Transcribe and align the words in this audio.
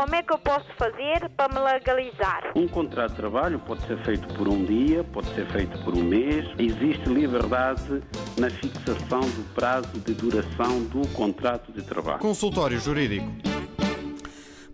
como 0.00 0.14
é 0.14 0.22
que 0.22 0.32
eu 0.32 0.38
posso 0.38 0.64
fazer 0.78 1.28
para 1.36 1.52
me 1.52 1.60
legalizar? 1.60 2.52
Um 2.56 2.66
contrato 2.66 3.10
de 3.10 3.16
trabalho 3.16 3.58
pode 3.58 3.86
ser 3.86 4.02
feito 4.02 4.26
por 4.32 4.48
um 4.48 4.64
dia, 4.64 5.04
pode 5.04 5.28
ser 5.34 5.46
feito 5.52 5.78
por 5.84 5.94
um 5.94 6.02
mês. 6.02 6.46
Existe 6.58 7.06
liberdade 7.06 8.02
na 8.38 8.48
fixação 8.48 9.20
do 9.20 9.54
prazo 9.54 10.00
de 10.00 10.14
duração 10.14 10.84
do 10.84 11.06
contrato 11.08 11.70
de 11.70 11.82
trabalho. 11.82 12.18
Consultório 12.18 12.80
Jurídico. 12.80 13.30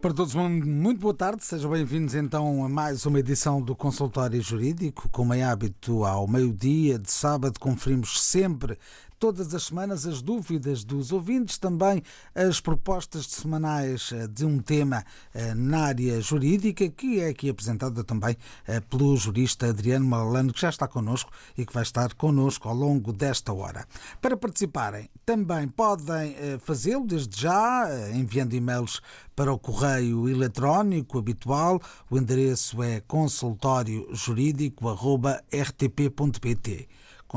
Para 0.00 0.14
todos, 0.14 0.36
muito 0.36 1.00
boa 1.00 1.14
tarde. 1.14 1.44
Sejam 1.44 1.72
bem-vindos 1.72 2.14
então 2.14 2.64
a 2.64 2.68
mais 2.68 3.04
uma 3.04 3.18
edição 3.18 3.60
do 3.60 3.74
Consultório 3.74 4.40
Jurídico. 4.40 5.08
Como 5.10 5.34
é 5.34 5.42
hábito, 5.42 6.04
ao 6.04 6.28
meio-dia 6.28 7.00
de 7.00 7.10
sábado, 7.10 7.58
conferimos 7.58 8.22
sempre 8.22 8.78
todas 9.18 9.54
as 9.54 9.64
semanas 9.64 10.06
as 10.06 10.20
dúvidas 10.20 10.84
dos 10.84 11.12
ouvintes, 11.12 11.58
também 11.58 12.02
as 12.34 12.60
propostas 12.60 13.26
semanais 13.26 14.12
eh, 14.12 14.26
de 14.26 14.44
um 14.44 14.58
tema 14.58 15.04
eh, 15.34 15.54
na 15.54 15.86
área 15.86 16.20
jurídica, 16.20 16.88
que 16.88 17.20
é 17.20 17.28
aqui 17.28 17.48
apresentada 17.48 18.04
também 18.04 18.36
eh, 18.66 18.80
pelo 18.80 19.16
jurista 19.16 19.68
Adriano 19.68 20.06
Malano, 20.06 20.52
que 20.52 20.60
já 20.60 20.68
está 20.68 20.86
connosco 20.86 21.30
e 21.56 21.64
que 21.64 21.72
vai 21.72 21.82
estar 21.82 22.14
connosco 22.14 22.68
ao 22.68 22.74
longo 22.74 23.12
desta 23.12 23.52
hora. 23.52 23.86
Para 24.20 24.36
participarem, 24.36 25.08
também 25.24 25.68
podem 25.68 26.36
fazê-lo 26.60 27.06
desde 27.06 27.40
já, 27.40 27.88
enviando 28.14 28.54
e-mails 28.54 29.00
para 29.34 29.52
o 29.52 29.58
correio 29.58 30.28
eletrónico 30.28 31.18
habitual. 31.18 31.80
O 32.10 32.16
endereço 32.16 32.82
é 32.82 33.00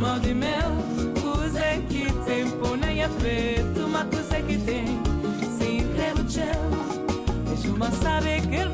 Mal 0.00 0.18
de 0.20 0.34
mel, 0.34 0.76
coisa 1.22 1.60
que 1.88 2.12
tem. 2.24 2.50
Ponei 2.60 3.02
afeto, 3.02 3.80
uma 3.86 4.04
coisa 4.04 4.36
que 4.42 4.58
tem. 4.58 4.86
Sim, 5.58 5.86
devo 5.96 6.24
teu, 6.24 7.44
beijo, 7.48 7.76
mas 7.78 7.94
sabe 7.94 8.40
que 8.42 8.56
ele 8.56 8.73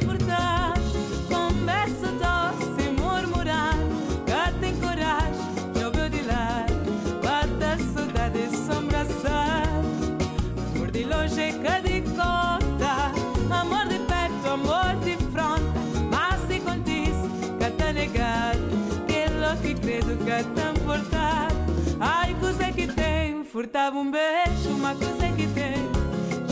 Furtava 23.53 23.99
um 23.99 24.11
beijo, 24.11 24.71
uma 24.71 24.95
coisa 24.95 25.29
que 25.37 25.47
tem. 25.49 25.75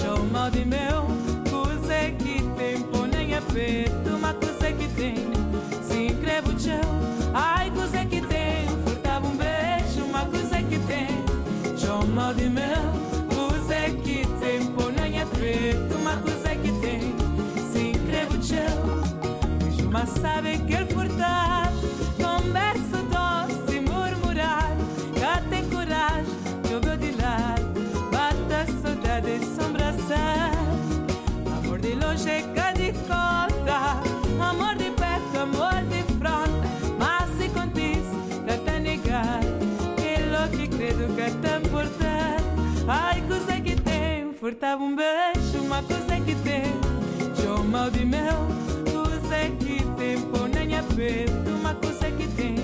Show 0.03 0.25
mal 0.33 0.51
de 0.51 0.65
meu 0.65 1.07
Coisa 1.51 2.11
que 2.19 2.43
tem. 2.57 2.83
Põe 2.83 3.35
a 3.35 3.43
peito, 3.43 4.17
uma 4.17 4.35
coisa 4.35 4.73
que 4.73 4.89
tem. 4.89 5.15
Se 5.83 6.13
inscreve 6.13 6.51
o 6.51 6.55
teu 6.55 7.33
Ai, 7.35 7.71
coisa 7.71 8.05
que 8.05 8.21
tem. 8.21 8.67
Furtava 8.85 9.27
um 9.27 9.37
beijo, 9.37 10.05
uma 10.05 10.25
coisa 10.27 10.63
que 10.63 10.79
tem. 10.81 11.79
Show 11.79 12.07
mal 12.07 12.35
de 12.35 12.49
meu 12.49 13.09
coisa 13.69 13.91
que 14.03 14.27
tem, 14.41 14.67
põe 14.73 15.21
a 15.21 15.27
preto, 15.27 15.95
uma 15.97 16.17
coisa 16.17 16.49
que 16.57 16.73
tem, 16.81 17.15
se 17.71 17.91
inscreve 17.91 18.37
o 18.37 18.41
teu, 18.41 19.69
vejo 19.71 19.91
mas 19.91 20.09
sabe 20.11 20.59
que 20.59 20.73
ele 20.75 20.87
furtar, 20.87 21.68
furtava 44.39 44.85
um 44.85 44.95
beijo, 44.95 45.59
uma 45.61 45.83
coisa 45.83 46.21
que 46.25 46.35
tem, 46.37 46.63
João 47.43 47.65
mal 47.65 47.91
de 47.91 48.05
mel, 48.05 48.47
coisa 48.85 49.51
que 49.59 49.83
tem, 49.97 50.21
põe 50.31 50.75
a 50.77 50.83
peito, 50.95 51.51
uma 51.59 51.75
coisa 51.75 52.09
que 52.13 52.29
tem, 52.29 52.57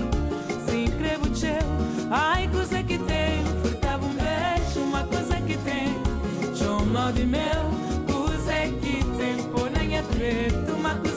se 0.65 0.77
inscreve 0.77 1.27
o 1.27 1.31
teu, 1.31 2.11
ai 2.11 2.47
coisa 2.47 2.81
que 2.81 2.97
tem, 2.97 3.43
furtava 3.61 4.05
um 4.05 4.13
beijo, 4.13 4.79
uma 4.79 5.03
coisa 5.03 5.35
que 5.41 5.57
tem, 5.57 6.55
João 6.55 6.85
mal 6.85 7.11
de 7.11 7.25
mel, 7.25 7.69
coisa 8.09 8.53
que 8.81 9.03
tem, 9.17 9.43
põe 9.51 9.97
a 9.97 10.03
peito, 10.03 10.71
uma 10.71 10.95
coisa 10.95 11.14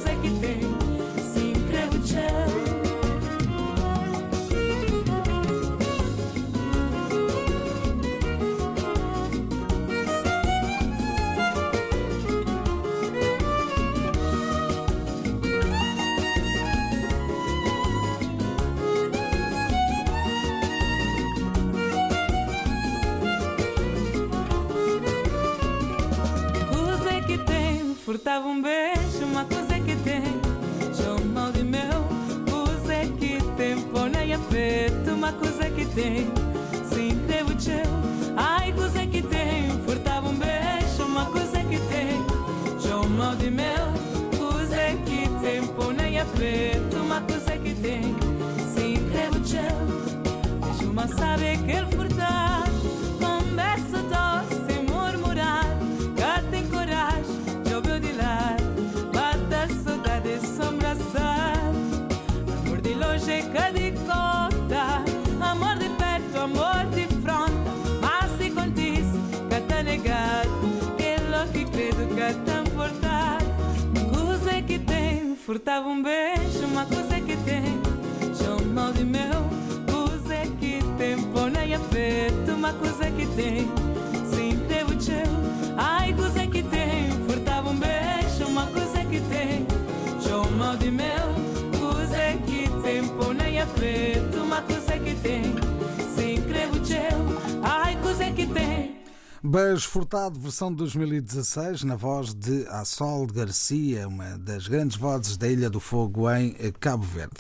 furtava 28.09 28.49
um 28.49 28.63
beijo, 28.63 29.23
uma 29.31 29.45
coisa 29.45 29.79
que 29.81 29.95
tem, 29.97 30.23
mal 31.35 31.53
de 31.53 31.63
mel, 31.63 32.09
coisa 32.51 33.05
que 33.19 33.37
tem, 33.55 33.83
põe 33.83 34.33
a 34.33 34.39
peito, 34.39 35.11
uma 35.11 35.31
coisa 35.31 35.69
que 35.69 35.85
tem, 35.85 36.27
se 36.89 37.03
inscreve 37.03 37.53
o 37.53 37.57
teu, 37.57 38.35
ai 38.35 38.73
coisa 38.73 39.07
que 39.07 39.21
tem, 39.21 39.79
furtava 39.85 40.27
um 40.27 40.35
beijo, 40.37 41.05
uma 41.05 41.27
coisa 41.27 41.59
que 41.65 41.79
tem, 41.81 43.37
de 43.37 43.51
mel, 43.51 43.93
coisa 44.39 44.77
que 45.05 45.29
tem, 45.43 45.67
pão 45.67 45.93
nem 45.93 46.19
a 46.19 46.25
preto, 46.25 46.97
uma 46.97 47.21
coisa 47.21 47.59
que 47.59 47.75
tem, 47.75 48.17
sim, 48.75 49.07
creme 49.11 49.45
gel. 49.45 49.63
Deixa 50.65 50.91
uma 50.91 51.07
sabe 51.09 51.59
que 51.59 51.73
ele 51.73 51.95
furtar, 51.95 52.68
tem, 75.69 75.75
furtava 75.75 75.89
um 75.89 76.03
beijo, 76.03 76.67
uma 76.67 76.87
coisa 76.87 77.21
que 77.21 77.37
tem, 77.37 77.79
chama 78.35 78.91
de 78.93 79.05
meu, 79.05 79.45
coisa 79.93 80.51
que 80.59 80.79
tem, 80.97 81.23
põe 81.25 81.75
a 81.75 81.79
peito, 81.79 82.53
uma 82.53 82.73
coisa 82.73 83.11
que 83.11 83.27
tem, 83.27 83.69
sim, 84.33 84.59
crevo 84.67 84.95
teu, 84.95 85.31
ai, 85.77 86.15
coisa 86.15 86.47
que 86.47 86.63
tem, 86.63 87.11
furtava 87.29 87.69
um 87.69 87.77
beijo, 87.77 88.47
uma 88.47 88.67
coisa 88.67 89.05
que 89.05 89.21
tem, 89.21 89.67
chama 90.23 90.75
de 90.79 90.91
meu, 90.91 91.05
coisa 91.79 92.39
que 92.47 92.71
tem, 92.83 93.07
põe 93.07 93.61
a 93.61 93.67
peito, 93.67 94.39
uma 94.39 94.63
coisa 94.63 94.99
que 94.99 95.15
tem, 95.17 95.68
Beijo 99.41 99.89
Furtado, 99.89 100.41
versão 100.41 100.69
de 100.69 100.79
2016, 100.79 101.85
na 101.85 101.95
voz 101.95 102.35
de 102.35 102.67
Assol 102.71 103.25
Garcia, 103.29 104.09
uma 104.09 104.37
das 104.37 104.67
grandes 104.67 104.97
vozes 104.97 105.37
da 105.37 105.47
Ilha 105.47 105.71
do 105.71 105.79
Fogo 105.79 106.29
em 106.29 106.57
Cabo 106.81 107.05
Verde. 107.05 107.37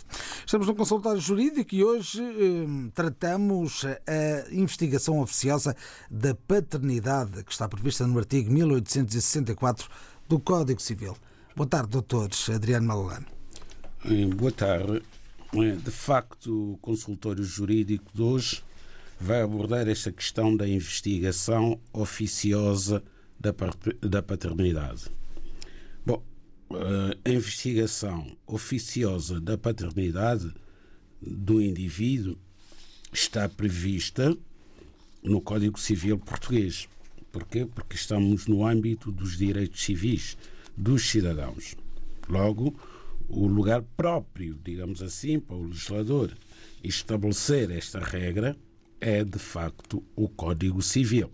Estamos 0.46 0.68
no 0.68 0.76
consultório 0.76 1.20
jurídico 1.20 1.74
e 1.74 1.82
hoje 1.82 2.22
eh, 2.22 2.90
tratamos 2.94 3.84
a 3.84 4.54
investigação 4.54 5.18
oficiosa 5.18 5.74
da 6.08 6.36
paternidade, 6.36 7.42
que 7.42 7.50
está 7.50 7.68
prevista 7.68 8.06
no 8.06 8.16
artigo 8.16 8.48
1864 8.52 9.88
do 10.28 10.38
Código 10.38 10.80
Civil. 10.80 11.16
Boa 11.56 11.68
tarde, 11.68 11.88
doutores 11.88 12.48
Adriano 12.48 12.86
Malalano. 12.86 13.26
Boa 14.36 14.52
tarde. 14.52 15.02
De 15.52 15.90
facto, 15.90 16.74
o 16.74 16.78
consultório 16.78 17.42
jurídico 17.42 18.04
de 18.14 18.22
hoje 18.22 18.62
vai 19.20 19.42
abordar 19.42 19.88
esta 19.88 20.12
questão 20.12 20.56
da 20.56 20.68
investigação 20.68 21.80
oficiosa 21.92 23.02
da 23.38 24.22
paternidade. 24.22 25.04
Bom, 26.04 26.22
a 27.24 27.30
investigação 27.30 28.36
oficiosa 28.46 29.40
da 29.40 29.58
paternidade 29.58 30.52
do 31.20 31.60
indivíduo 31.60 32.38
está 33.12 33.48
prevista 33.48 34.36
no 35.22 35.40
Código 35.40 35.78
Civil 35.80 36.18
Português. 36.18 36.88
Porquê? 37.32 37.66
Porque 37.66 37.96
estamos 37.96 38.46
no 38.46 38.66
âmbito 38.66 39.10
dos 39.10 39.36
direitos 39.36 39.82
civis 39.82 40.36
dos 40.76 41.10
cidadãos. 41.10 41.74
Logo, 42.28 42.78
o 43.28 43.46
lugar 43.46 43.82
próprio, 43.96 44.58
digamos 44.64 45.02
assim, 45.02 45.38
para 45.40 45.56
o 45.56 45.64
legislador 45.64 46.32
estabelecer 46.82 47.70
esta 47.70 47.98
regra 47.98 48.56
é 49.00 49.24
de 49.24 49.38
facto 49.38 50.02
o 50.16 50.28
Código 50.28 50.82
Civil. 50.82 51.30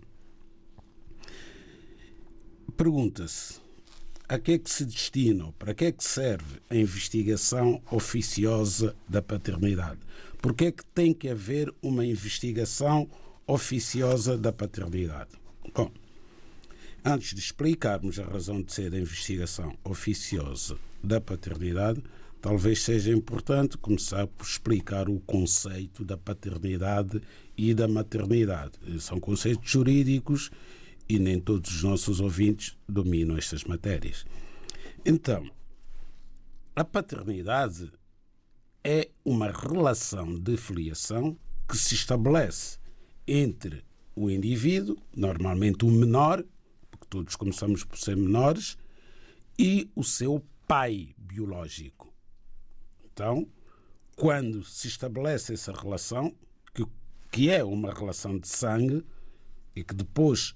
Pergunta-se 2.75 3.61
a 4.27 4.39
que 4.39 4.53
é 4.53 4.57
que 4.57 4.69
se 4.69 4.85
destina, 4.85 5.51
para 5.53 5.73
que 5.73 5.85
é 5.85 5.91
que 5.91 6.03
serve 6.03 6.59
a 6.69 6.75
investigação 6.75 7.81
oficiosa 7.91 8.95
da 9.07 9.21
paternidade? 9.21 9.99
Por 10.41 10.53
que 10.53 10.65
é 10.65 10.71
que 10.71 10.85
tem 10.85 11.13
que 11.13 11.29
haver 11.29 11.73
uma 11.81 12.05
investigação 12.05 13.09
oficiosa 13.47 14.37
da 14.37 14.51
paternidade? 14.51 15.31
Bom, 15.73 15.91
antes 17.03 17.33
de 17.33 17.39
explicarmos 17.39 18.19
a 18.19 18.25
razão 18.25 18.61
de 18.61 18.73
ser 18.73 18.93
a 18.93 18.99
investigação 18.99 19.77
oficiosa 19.83 20.77
da 21.03 21.21
paternidade, 21.21 22.03
talvez 22.45 22.83
seja 22.83 23.11
importante 23.11 23.75
começar 23.75 24.27
por 24.27 24.45
explicar 24.45 25.09
o 25.09 25.19
conceito 25.21 26.05
da 26.05 26.15
paternidade 26.15 27.19
e 27.57 27.73
da 27.73 27.87
maternidade. 27.87 28.73
São 28.99 29.19
conceitos 29.19 29.67
jurídicos 29.67 30.51
e 31.09 31.17
nem 31.17 31.39
todos 31.39 31.71
os 31.71 31.81
nossos 31.81 32.19
ouvintes 32.19 32.77
dominam 32.87 33.35
estas 33.35 33.63
matérias. 33.63 34.27
Então, 35.03 35.49
a 36.75 36.83
paternidade 36.83 37.91
é 38.83 39.09
uma 39.25 39.49
relação 39.49 40.37
de 40.37 40.55
filiação 40.55 41.35
que 41.67 41.75
se 41.75 41.95
estabelece 41.95 42.77
entre 43.27 43.83
o 44.15 44.29
indivíduo, 44.29 44.95
normalmente 45.17 45.83
o 45.83 45.89
menor, 45.89 46.45
porque 46.91 47.07
todos 47.09 47.35
começamos 47.35 47.83
por 47.83 47.97
ser 47.97 48.15
menores, 48.15 48.77
e 49.57 49.89
o 49.95 50.03
seu 50.03 50.45
pai 50.67 51.15
biológico. 51.17 52.13
Então, 53.15 53.47
quando 54.17 54.61
se 54.65 54.89
estabelece 54.89 55.53
essa 55.53 55.71
relação, 55.71 56.35
que, 56.73 56.85
que 57.31 57.49
é 57.49 57.63
uma 57.63 57.93
relação 57.93 58.37
de 58.37 58.45
sangue, 58.45 59.05
e 59.73 59.85
que 59.85 59.95
depois 59.95 60.53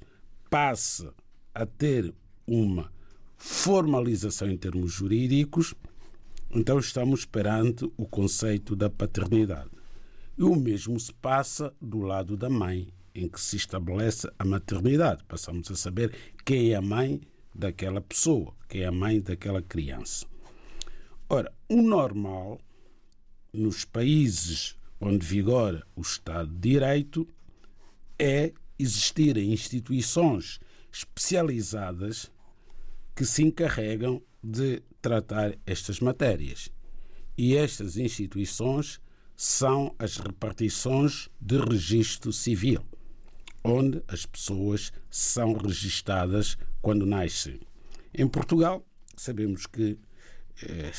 passa 0.50 1.14
a 1.56 1.66
ter 1.66 2.14
uma 2.46 2.92
formalização 3.38 4.50
em 4.50 4.58
termos 4.58 4.92
jurídicos, 4.92 5.74
então 6.52 6.78
estamos 6.80 7.24
perante 7.24 7.90
o 7.96 8.06
conceito 8.06 8.76
da 8.76 8.90
paternidade. 8.90 9.70
E 10.38 10.44
o 10.44 10.54
mesmo 10.54 11.00
se 11.00 11.14
passa 11.14 11.74
do 11.82 12.00
lado 12.00 12.36
da 12.36 12.50
mãe, 12.50 12.90
em 13.16 13.30
que 13.30 13.40
se 13.40 13.56
estabelece 13.56 14.30
a 14.38 14.44
maternidade. 14.44 15.24
Passamos 15.24 15.72
a 15.72 15.76
saber 15.78 16.14
quem 16.44 16.72
é 16.72 16.76
a 16.76 16.82
mãe 16.82 17.22
daquela 17.56 18.02
pessoa, 18.02 18.54
quem 18.68 18.82
é 18.82 18.88
a 18.88 18.92
mãe 18.92 19.22
daquela 19.22 19.62
criança. 19.62 20.28
Ora, 21.32 21.54
o 21.70 21.80
normal 21.84 22.60
nos 23.54 23.86
países 23.86 24.76
onde 25.00 25.24
vigora 25.24 25.86
o 25.96 26.02
Estado 26.02 26.52
de 26.52 26.72
Direito 26.72 27.28
é 28.18 28.52
existirem 28.80 29.54
instituições 29.54 30.60
especializadas 30.92 32.32
que 33.16 33.24
se 33.26 33.44
encarregam 33.44 34.20
de 34.44 34.82
tratar 35.04 35.56
estas 35.68 36.00
matérias. 36.00 36.70
E 37.38 37.56
estas 37.56 37.96
instituições 37.96 39.00
são 39.36 39.94
as 40.00 40.18
repartições 40.18 41.30
de 41.40 41.60
registro 41.60 42.34
civil, 42.34 42.84
onde 43.64 44.02
as 44.08 44.26
pessoas 44.26 44.92
são 45.12 45.54
registadas 45.54 46.58
quando 46.82 47.06
nascem. 47.06 47.60
Em 48.12 48.28
Portugal, 48.28 48.84
sabemos 49.16 49.68
que 49.68 50.00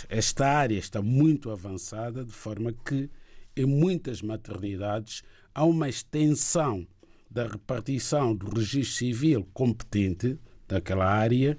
esta 0.08 0.46
área 0.46 0.78
está 0.78 1.02
muito 1.02 1.50
avançada, 1.50 2.24
de 2.24 2.32
forma 2.32 2.72
que 2.72 3.10
em 3.56 3.66
muitas 3.66 4.22
maternidades 4.22 5.22
há 5.54 5.64
uma 5.64 5.88
extensão 5.88 6.86
da 7.30 7.46
repartição 7.46 8.34
do 8.34 8.48
registro 8.54 8.96
civil 8.96 9.48
competente 9.52 10.38
daquela 10.66 11.06
área 11.06 11.56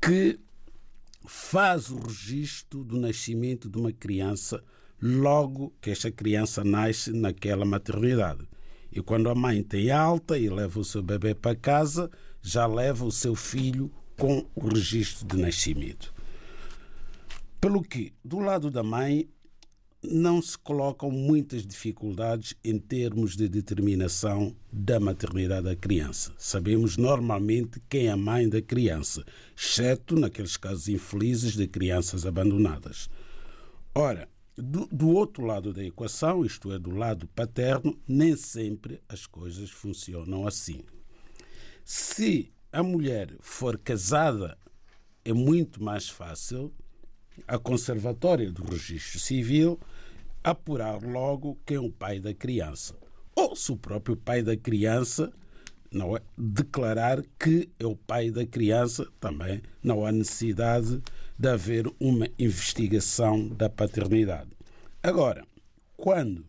que 0.00 0.38
faz 1.26 1.90
o 1.90 1.98
registro 1.98 2.82
do 2.82 2.98
nascimento 2.98 3.68
de 3.68 3.78
uma 3.78 3.92
criança 3.92 4.62
logo 5.00 5.72
que 5.80 5.90
esta 5.90 6.10
criança 6.10 6.64
nasce 6.64 7.12
naquela 7.12 7.64
maternidade. 7.64 8.48
E 8.90 9.02
quando 9.02 9.28
a 9.28 9.34
mãe 9.34 9.62
tem 9.62 9.90
alta 9.90 10.38
e 10.38 10.48
leva 10.48 10.80
o 10.80 10.84
seu 10.84 11.02
bebê 11.02 11.34
para 11.34 11.54
casa, 11.54 12.10
já 12.40 12.66
leva 12.66 13.04
o 13.04 13.12
seu 13.12 13.34
filho 13.34 13.92
com 14.16 14.46
o 14.54 14.68
registro 14.68 15.26
de 15.26 15.36
nascimento. 15.36 16.12
Pelo 17.68 17.82
que, 17.82 18.14
do 18.24 18.38
lado 18.38 18.70
da 18.70 18.82
mãe, 18.82 19.28
não 20.02 20.40
se 20.40 20.56
colocam 20.56 21.10
muitas 21.10 21.66
dificuldades 21.66 22.54
em 22.64 22.78
termos 22.78 23.36
de 23.36 23.46
determinação 23.46 24.56
da 24.72 24.98
maternidade 24.98 25.64
da 25.64 25.76
criança. 25.76 26.32
Sabemos 26.38 26.96
normalmente 26.96 27.78
quem 27.86 28.06
é 28.06 28.10
a 28.10 28.16
mãe 28.16 28.48
da 28.48 28.62
criança, 28.62 29.22
exceto 29.54 30.16
naqueles 30.16 30.56
casos 30.56 30.88
infelizes 30.88 31.52
de 31.52 31.66
crianças 31.66 32.24
abandonadas. 32.24 33.10
Ora, 33.94 34.30
do, 34.56 34.86
do, 34.86 35.10
outro 35.10 35.44
lado 35.44 35.70
da 35.70 35.84
equação, 35.84 36.46
isto 36.46 36.72
é, 36.72 36.78
do 36.78 36.92
lado 36.92 37.28
paterno, 37.36 37.98
nem 38.08 38.34
sempre 38.34 38.98
as 39.06 39.26
coisas 39.26 39.68
funcionam 39.68 40.46
assim. 40.46 40.80
Se 41.84 42.50
a 42.72 42.82
mulher 42.82 43.36
for 43.40 43.76
casada, 43.76 44.56
é 45.22 45.34
muito 45.34 45.82
mais 45.84 46.08
fácil 46.08 46.72
a 47.46 47.58
Conservatória 47.58 48.50
do 48.50 48.64
Registro 48.64 49.18
Civil 49.18 49.78
apurar 50.42 51.02
logo 51.02 51.58
quem 51.66 51.76
é 51.76 51.80
o 51.80 51.90
pai 51.90 52.20
da 52.20 52.32
criança. 52.32 52.96
Ou 53.34 53.54
se 53.54 53.70
o 53.72 53.76
próprio 53.76 54.16
pai 54.16 54.42
da 54.42 54.56
criança 54.56 55.32
não 55.90 56.16
é? 56.16 56.22
declarar 56.36 57.22
que 57.38 57.68
é 57.78 57.86
o 57.86 57.96
pai 57.96 58.30
da 58.30 58.46
criança, 58.46 59.06
também 59.18 59.62
não 59.82 60.04
há 60.04 60.12
necessidade 60.12 61.02
de 61.38 61.48
haver 61.48 61.90
uma 61.98 62.28
investigação 62.38 63.48
da 63.48 63.68
paternidade. 63.68 64.50
Agora, 65.02 65.46
quando 65.96 66.44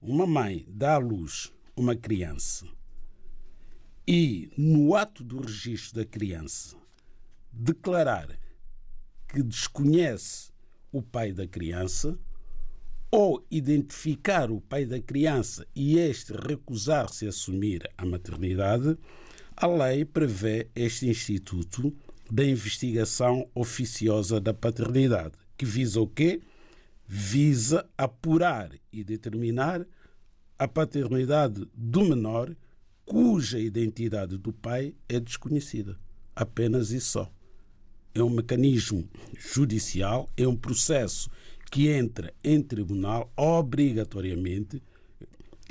uma 0.00 0.26
mãe 0.26 0.64
dá 0.68 0.94
à 0.94 0.98
luz 0.98 1.52
uma 1.76 1.96
criança 1.96 2.66
e, 4.06 4.50
no 4.56 4.94
ato 4.94 5.24
do 5.24 5.40
registro 5.40 5.96
da 5.96 6.04
criança, 6.04 6.76
declarar 7.52 8.28
que 9.34 9.42
desconhece 9.42 10.52
o 10.92 11.02
pai 11.02 11.32
da 11.32 11.44
criança, 11.44 12.16
ou 13.10 13.44
identificar 13.50 14.48
o 14.48 14.60
pai 14.60 14.86
da 14.86 15.00
criança 15.00 15.66
e 15.74 15.98
este 15.98 16.32
recusar-se 16.32 17.26
a 17.26 17.30
assumir 17.30 17.82
a 17.98 18.06
maternidade, 18.06 18.96
a 19.56 19.66
lei 19.66 20.04
prevê 20.04 20.68
este 20.72 21.08
instituto 21.08 21.92
da 22.30 22.44
investigação 22.44 23.50
oficiosa 23.56 24.40
da 24.40 24.54
paternidade, 24.54 25.34
que 25.56 25.64
visa 25.64 26.00
o 26.00 26.06
quê? 26.06 26.40
Visa 27.04 27.84
apurar 27.98 28.70
e 28.92 29.02
determinar 29.02 29.84
a 30.56 30.68
paternidade 30.68 31.68
do 31.74 32.04
menor 32.04 32.54
cuja 33.04 33.58
identidade 33.58 34.38
do 34.38 34.52
pai 34.52 34.94
é 35.08 35.18
desconhecida. 35.18 35.98
Apenas 36.36 36.92
e 36.92 37.00
só. 37.00 37.30
É 38.14 38.22
um 38.22 38.30
mecanismo 38.30 39.08
judicial, 39.36 40.30
é 40.36 40.46
um 40.46 40.56
processo 40.56 41.28
que 41.70 41.88
entra 41.88 42.32
em 42.44 42.62
tribunal 42.62 43.32
obrigatoriamente 43.36 44.80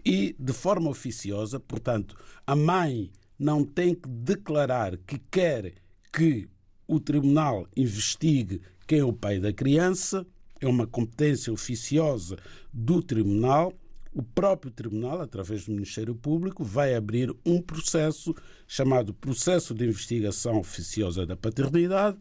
e 0.05 0.35
de 0.38 0.51
forma 0.51 0.89
oficiosa, 0.89 1.59
portanto, 1.59 2.17
a 2.45 2.55
mãe 2.55 3.09
não 3.39 3.63
tem 3.63 3.95
que 3.95 4.09
declarar 4.09 4.97
que 4.97 5.17
quer 5.31 5.73
que 6.12 6.50
o 6.88 7.00
tribunal 7.00 7.65
investigue 7.75 8.62
quem 8.85 9.00
é 9.00 9.03
o 9.03 9.13
pai 9.13 9.39
da 9.39 9.53
criança, 9.53 10.25
é 10.59 10.67
uma 10.67 10.85
competência 10.85 11.51
oficiosa 11.51 12.38
do 12.71 13.01
tribunal. 13.01 13.73
O 14.13 14.22
próprio 14.22 14.72
tribunal, 14.72 15.22
através 15.22 15.65
do 15.65 15.72
Ministério 15.72 16.13
Público, 16.13 16.63
vai 16.63 16.93
abrir 16.93 17.36
um 17.43 17.60
processo 17.60 18.36
chamado 18.67 19.12
Processo 19.12 19.74
de 19.74 19.86
Investigação 19.86 20.60
Oficiosa 20.60 21.25
da 21.25 21.36
Paternidade, 21.36 22.20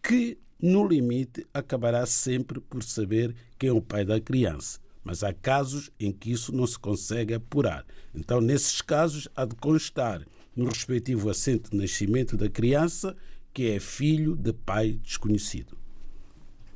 que, 0.00 0.38
no 0.60 0.86
limite, 0.86 1.44
acabará 1.52 2.06
sempre 2.06 2.60
por 2.60 2.84
saber 2.84 3.34
quem 3.58 3.70
é 3.70 3.72
o 3.72 3.82
pai 3.82 4.04
da 4.04 4.20
criança. 4.20 4.78
Mas 5.02 5.24
há 5.24 5.32
casos 5.32 5.90
em 5.98 6.12
que 6.12 6.30
isso 6.30 6.54
não 6.54 6.64
se 6.64 6.78
consegue 6.78 7.34
apurar. 7.34 7.84
Então, 8.14 8.40
nesses 8.40 8.80
casos, 8.80 9.28
há 9.34 9.44
de 9.44 9.56
constar 9.56 10.24
no 10.54 10.66
respectivo 10.66 11.28
assento 11.28 11.72
de 11.72 11.76
nascimento 11.76 12.36
da 12.36 12.48
criança 12.48 13.16
que 13.52 13.68
é 13.68 13.80
filho 13.80 14.36
de 14.36 14.52
pai 14.52 14.92
desconhecido. 15.02 15.81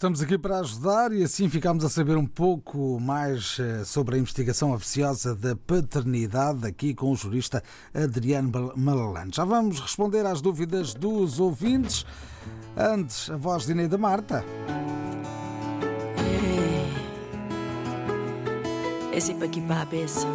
Estamos 0.00 0.22
aqui 0.22 0.38
para 0.38 0.60
ajudar 0.60 1.12
e 1.12 1.22
assim 1.22 1.46
ficamos 1.50 1.84
a 1.84 1.90
saber 1.90 2.16
um 2.16 2.24
pouco 2.24 2.98
mais 2.98 3.58
eh, 3.60 3.84
sobre 3.84 4.16
a 4.16 4.18
investigação 4.18 4.72
oficiosa 4.72 5.36
da 5.36 5.54
paternidade 5.54 6.66
aqui 6.66 6.94
com 6.94 7.12
o 7.12 7.14
jurista 7.14 7.62
Adriano 7.92 8.72
Malalane. 8.74 9.30
Já 9.30 9.44
vamos 9.44 9.78
responder 9.78 10.24
às 10.24 10.40
dúvidas 10.40 10.94
dos 10.94 11.38
ouvintes. 11.38 12.06
Antes, 12.74 13.28
a 13.28 13.36
voz 13.36 13.66
de 13.66 13.72
Ineida 13.72 13.98
Marta. 13.98 14.42
Esse 19.12 19.34
para 19.34 19.48
que 19.48 19.60
cabeça 19.60 20.26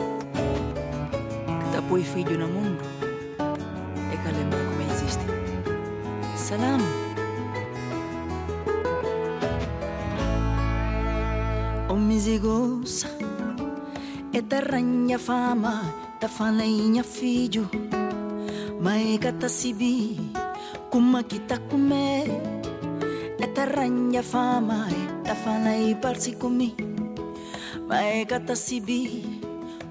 que 1.64 1.76
dá 1.76 1.82
põe 1.90 2.04
filho 2.04 2.38
no 2.38 2.48
mundo 2.50 2.84
é 4.14 4.16
que 4.16 4.32
lembra 4.32 4.60
como 4.64 4.92
existe. 4.92 5.26
Salam. 6.38 7.05
O 12.16 12.18
misigosa 12.18 13.10
é 14.32 14.42
da 14.42 14.62
ranha 14.62 15.20
fama 15.20 15.94
da 16.22 16.30
falainha 16.30 17.04
filho 17.04 17.70
mas 18.80 19.18
gata 19.20 19.50
sibi 19.50 20.32
kuma 20.90 21.24
kita 21.24 21.58
kume. 21.70 22.24
É 23.38 23.48
da 23.48 23.66
ranha 23.66 24.24
fama 24.24 24.88
da 25.26 25.36
falai 25.36 25.94
parsi 26.02 26.38
comigo 26.38 26.88
Mae 27.90 28.26
kata 28.26 28.56
sibi 28.56 29.42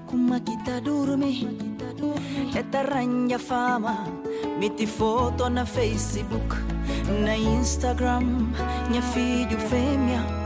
Kuma 0.07 0.39
kita 0.39 0.81
dorme 0.81 1.45
Eta 2.57 2.81
ranha 2.81 3.37
fama 3.37 4.03
Miti 4.57 4.87
foto 4.87 5.47
na 5.47 5.63
Facebook 5.63 6.57
Na 7.21 7.37
Instagram 7.37 8.49
Minha 8.89 9.01
filho 9.13 9.59
fêmea 9.69 10.44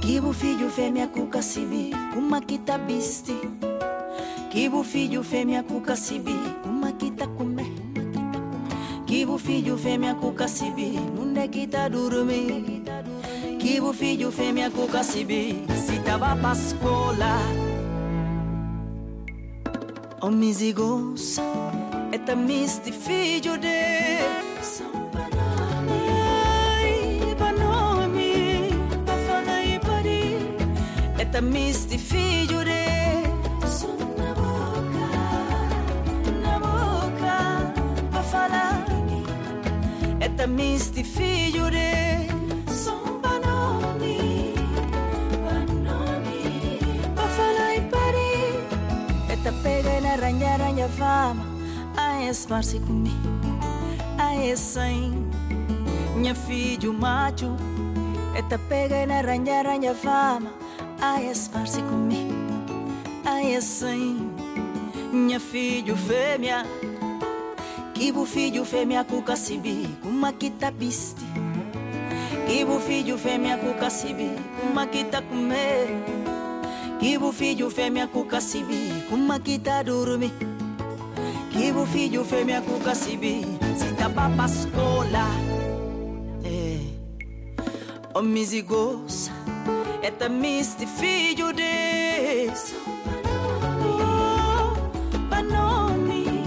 Kibu 0.00 0.32
filho 0.32 0.68
fêmea 0.70 1.06
kuka 1.08 1.42
sibi 1.42 1.94
Kuma 2.14 2.40
kita 2.40 2.78
bisti. 2.78 3.34
Kibu 4.50 4.82
filho 4.84 5.22
fêmea 5.22 5.62
kuka 5.62 5.96
sibi 5.96 6.34
Kuma 6.62 6.92
kita 6.92 7.26
kume. 7.26 7.66
Kibu 9.06 9.38
filho 9.38 9.76
fêmea 9.76 10.14
kuka 10.14 10.48
sibi 10.48 10.98
Nunde 11.16 11.48
kita 11.48 11.88
dorme 11.88 12.64
Kibu 13.58 13.92
filho 13.92 14.30
fêmea 14.30 14.70
kuka 14.70 15.02
sibi 15.04 15.64
Se 15.86 15.98
tava 16.04 16.36
pra 16.36 16.52
escola 16.52 17.38
O 20.20 20.30
misigos 20.30 21.38
É 22.12 22.18
tamisti 22.18 22.90
filho 22.92 23.58
de. 23.58 23.68
banami 23.68 24.57
De 31.38 31.44
São 33.68 33.96
na 34.18 34.34
boca 34.34 35.08
Na 36.42 36.58
boca 36.58 37.72
Pa 38.10 38.22
falar 38.24 38.84
É 40.18 40.28
tamisti 40.30 41.04
filho 41.04 41.70
de 41.70 42.26
São 42.72 43.20
banami 43.22 44.52
Banami 45.44 46.80
Pa 47.14 47.22
falar 47.22 47.76
e 47.76 47.80
pari 47.82 49.32
Eta 49.32 49.52
pega 49.62 50.00
na 50.00 50.16
ranha 50.16 50.56
ranha 50.56 50.88
fama 50.88 51.46
A 51.96 52.24
esparce 52.24 52.80
comigo 52.80 53.14
A 54.18 54.34
essem 54.34 55.12
Minha 56.16 56.34
filho 56.34 56.92
macho. 56.92 57.54
Eta 58.36 58.58
pega 58.68 59.06
na 59.06 59.20
ranha 59.20 59.62
ranha 59.62 59.94
fama 59.94 60.67
A 61.00 61.22
esparce 61.22 61.80
comigo 61.82 62.34
A 63.24 63.42
essem 63.42 64.30
Minha 65.12 65.40
filho 65.40 65.96
fêmea. 65.96 66.66
Kibu 67.94 68.26
filho 68.26 68.64
fêmea 68.64 69.04
kuka 69.04 69.36
sibi 69.36 69.88
Kuma 70.02 70.32
kita 70.32 70.70
bisti 70.70 71.24
Kibu 72.46 72.78
filho 72.80 73.18
fêmea 73.18 73.58
kuka 73.58 73.90
sibi 73.90 74.30
Kuma 74.60 74.86
kita 74.86 75.22
comer 75.22 75.88
Kibu 77.00 77.32
filho 77.32 77.70
fêmea 77.70 78.06
kuka 78.06 78.40
sibi 78.40 78.92
Kuma 79.08 79.38
kita 79.38 79.82
dormir 79.84 80.30
Kibu 81.52 81.86
filho 81.86 82.24
fêmea 82.24 82.60
kuka 82.62 82.94
sibi 82.94 83.42
Se 83.76 83.92
tava 83.96 84.30
pra 84.36 84.44
escola 84.46 85.26
É 86.44 86.78
O 88.14 88.22
misigos 88.22 89.30
É 90.08 90.10
tamisti 90.10 90.86
filho 90.86 91.52
de 91.52 92.50
Oh, 93.84 94.72
Banoni 95.28 96.44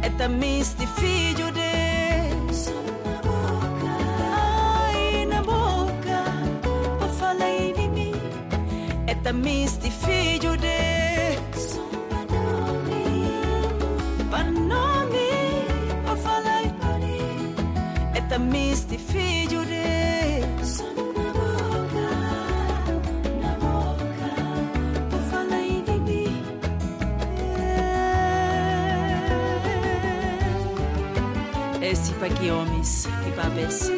É 0.00 0.10
tamisti 0.10 0.86
filho 0.86 1.50
de 1.50 1.60
Ai, 4.30 5.26
na 5.26 5.42
boca 5.42 6.22
Pra 7.00 7.08
falar 7.08 7.72
de 7.74 7.88
mim 7.88 8.14
É 9.08 9.16
tamisti 9.16 9.90
filho 9.90 10.56
de 10.56 11.36
Banoni 14.30 15.66
Pra 16.04 16.14
falar 16.14 16.62
misti 18.38 18.98
filho 18.98 19.11
para 32.22 32.32
que 32.34 32.52
homens 32.52 33.08
e 33.26 33.32
papéis 33.32 33.90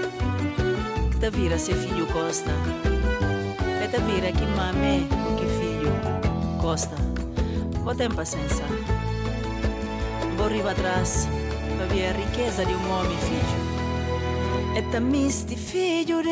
Que 1.10 1.18
tá 1.18 1.28
vira 1.28 1.58
ser 1.58 1.74
filho 1.74 2.06
Costa 2.06 2.50
É 3.82 3.86
tá 3.86 3.98
vira 3.98 4.32
que 4.32 4.46
mame 4.46 5.06
que 5.36 5.46
filho 5.58 5.92
Costa 6.58 6.96
Vou 7.82 7.94
ter 7.94 8.10
paciência 8.14 8.64
Vou 10.38 10.48
riba 10.48 10.70
atrás 10.70 11.28
Pra 11.76 11.84
ver 11.84 12.06
a 12.06 12.12
riqueza 12.12 12.64
de 12.64 12.72
um 12.72 12.90
homem 12.92 13.18
filho. 13.18 14.78
É 14.78 14.82
tá 14.90 15.00
misti 15.00 15.56
filho 15.56 16.22
de 16.22 16.30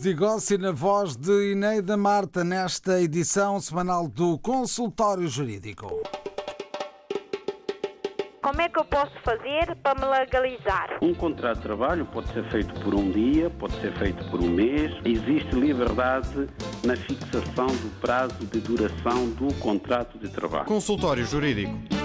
De 0.00 0.08
Negócio 0.10 0.58
na 0.58 0.72
voz 0.72 1.16
de 1.16 1.52
Ineida 1.52 1.96
Marta 1.96 2.44
nesta 2.44 3.00
edição 3.00 3.60
semanal 3.60 4.08
do 4.08 4.38
Consultório 4.38 5.26
Jurídico. 5.26 5.88
Como 8.42 8.60
é 8.60 8.68
que 8.68 8.78
eu 8.78 8.84
posso 8.84 9.12
fazer 9.24 9.74
para 9.82 9.98
me 9.98 10.18
legalizar? 10.18 10.98
Um 11.02 11.14
contrato 11.14 11.56
de 11.56 11.62
trabalho 11.62 12.06
pode 12.06 12.32
ser 12.32 12.44
feito 12.50 12.72
por 12.80 12.94
um 12.94 13.10
dia, 13.10 13.50
pode 13.50 13.80
ser 13.80 13.92
feito 13.98 14.24
por 14.30 14.40
um 14.40 14.48
mês. 14.48 14.92
Existe 15.04 15.54
liberdade 15.54 16.48
na 16.84 16.96
fixação 16.96 17.66
do 17.66 18.00
prazo 18.00 18.46
de 18.46 18.60
duração 18.60 19.30
do 19.30 19.52
contrato 19.60 20.18
de 20.18 20.28
trabalho. 20.28 20.66
Consultório 20.66 21.24
Jurídico. 21.24 21.95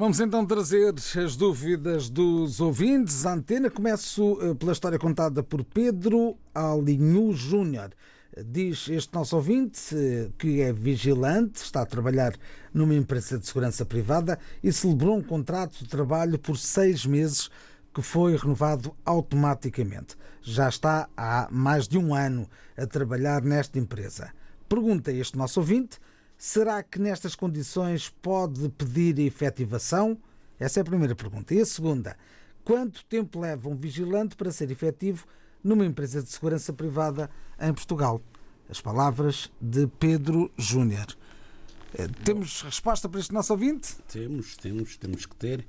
Vamos 0.00 0.20
então 0.20 0.46
trazer 0.46 0.94
as 0.94 1.34
dúvidas 1.34 2.08
dos 2.08 2.60
ouvintes. 2.60 3.26
A 3.26 3.32
antena 3.32 3.68
começo 3.68 4.38
eh, 4.40 4.54
pela 4.54 4.70
história 4.70 4.96
contada 4.96 5.42
por 5.42 5.64
Pedro 5.64 6.36
Alinhu 6.54 7.32
Júnior. 7.32 7.90
Diz 8.46 8.88
este 8.88 9.12
nosso 9.12 9.34
ouvinte 9.34 9.92
eh, 9.92 10.30
que 10.38 10.60
é 10.60 10.72
vigilante, 10.72 11.64
está 11.64 11.82
a 11.82 11.84
trabalhar 11.84 12.32
numa 12.72 12.94
empresa 12.94 13.40
de 13.40 13.48
segurança 13.48 13.84
privada 13.84 14.38
e 14.62 14.72
celebrou 14.72 15.16
um 15.16 15.22
contrato 15.22 15.80
de 15.80 15.88
trabalho 15.88 16.38
por 16.38 16.56
seis 16.56 17.04
meses 17.04 17.50
que 17.92 18.00
foi 18.00 18.36
renovado 18.36 18.94
automaticamente. 19.04 20.14
Já 20.42 20.68
está 20.68 21.08
há 21.16 21.48
mais 21.50 21.88
de 21.88 21.98
um 21.98 22.14
ano 22.14 22.48
a 22.76 22.86
trabalhar 22.86 23.42
nesta 23.42 23.80
empresa. 23.80 24.30
Pergunta 24.68 25.10
este 25.10 25.36
nosso 25.36 25.58
ouvinte 25.58 25.98
Será 26.40 26.84
que 26.84 27.00
nestas 27.00 27.34
condições 27.34 28.08
pode 28.22 28.68
pedir 28.68 29.18
efetivação? 29.18 30.16
Essa 30.58 30.78
é 30.78 30.82
a 30.82 30.84
primeira 30.84 31.14
pergunta. 31.16 31.52
E 31.52 31.60
a 31.60 31.66
segunda, 31.66 32.16
quanto 32.64 33.04
tempo 33.06 33.40
leva 33.40 33.68
um 33.68 33.74
vigilante 33.76 34.36
para 34.36 34.52
ser 34.52 34.70
efetivo 34.70 35.26
numa 35.64 35.84
empresa 35.84 36.22
de 36.22 36.30
segurança 36.30 36.72
privada 36.72 37.28
em 37.60 37.74
Portugal? 37.74 38.22
As 38.70 38.80
palavras 38.80 39.50
de 39.60 39.88
Pedro 39.98 40.48
Júnior. 40.56 41.06
Eh, 41.94 42.06
Temos 42.24 42.62
resposta 42.62 43.08
para 43.08 43.18
este 43.18 43.32
nosso 43.34 43.52
ouvinte? 43.52 43.96
Temos, 44.06 44.56
temos, 44.56 44.96
temos 44.96 45.26
que 45.26 45.34
ter. 45.34 45.66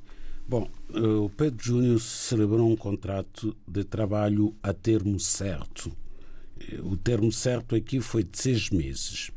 Bom, 0.48 0.70
eh, 0.94 1.00
o 1.00 1.30
Pedro 1.30 1.64
Júnior 1.64 2.00
celebrou 2.00 2.70
um 2.70 2.76
contrato 2.76 3.58
de 3.68 3.84
trabalho 3.84 4.54
a 4.62 4.72
termo 4.72 5.20
certo. 5.20 5.92
Eh, 6.60 6.80
O 6.84 6.96
termo 6.96 7.32
certo 7.32 7.74
aqui 7.76 8.00
foi 8.02 8.24
de 8.24 8.38
seis 8.38 8.70
meses. 8.70 9.32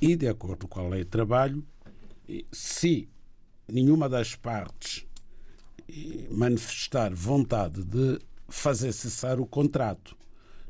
E, 0.00 0.16
de 0.16 0.28
acordo 0.28 0.66
com 0.66 0.80
a 0.80 0.88
lei 0.88 1.04
de 1.04 1.10
trabalho, 1.10 1.64
se 2.50 3.08
nenhuma 3.68 4.08
das 4.08 4.34
partes 4.34 5.06
manifestar 6.30 7.14
vontade 7.14 7.84
de 7.84 8.18
fazer 8.48 8.92
cessar 8.92 9.40
o 9.40 9.46
contrato 9.46 10.16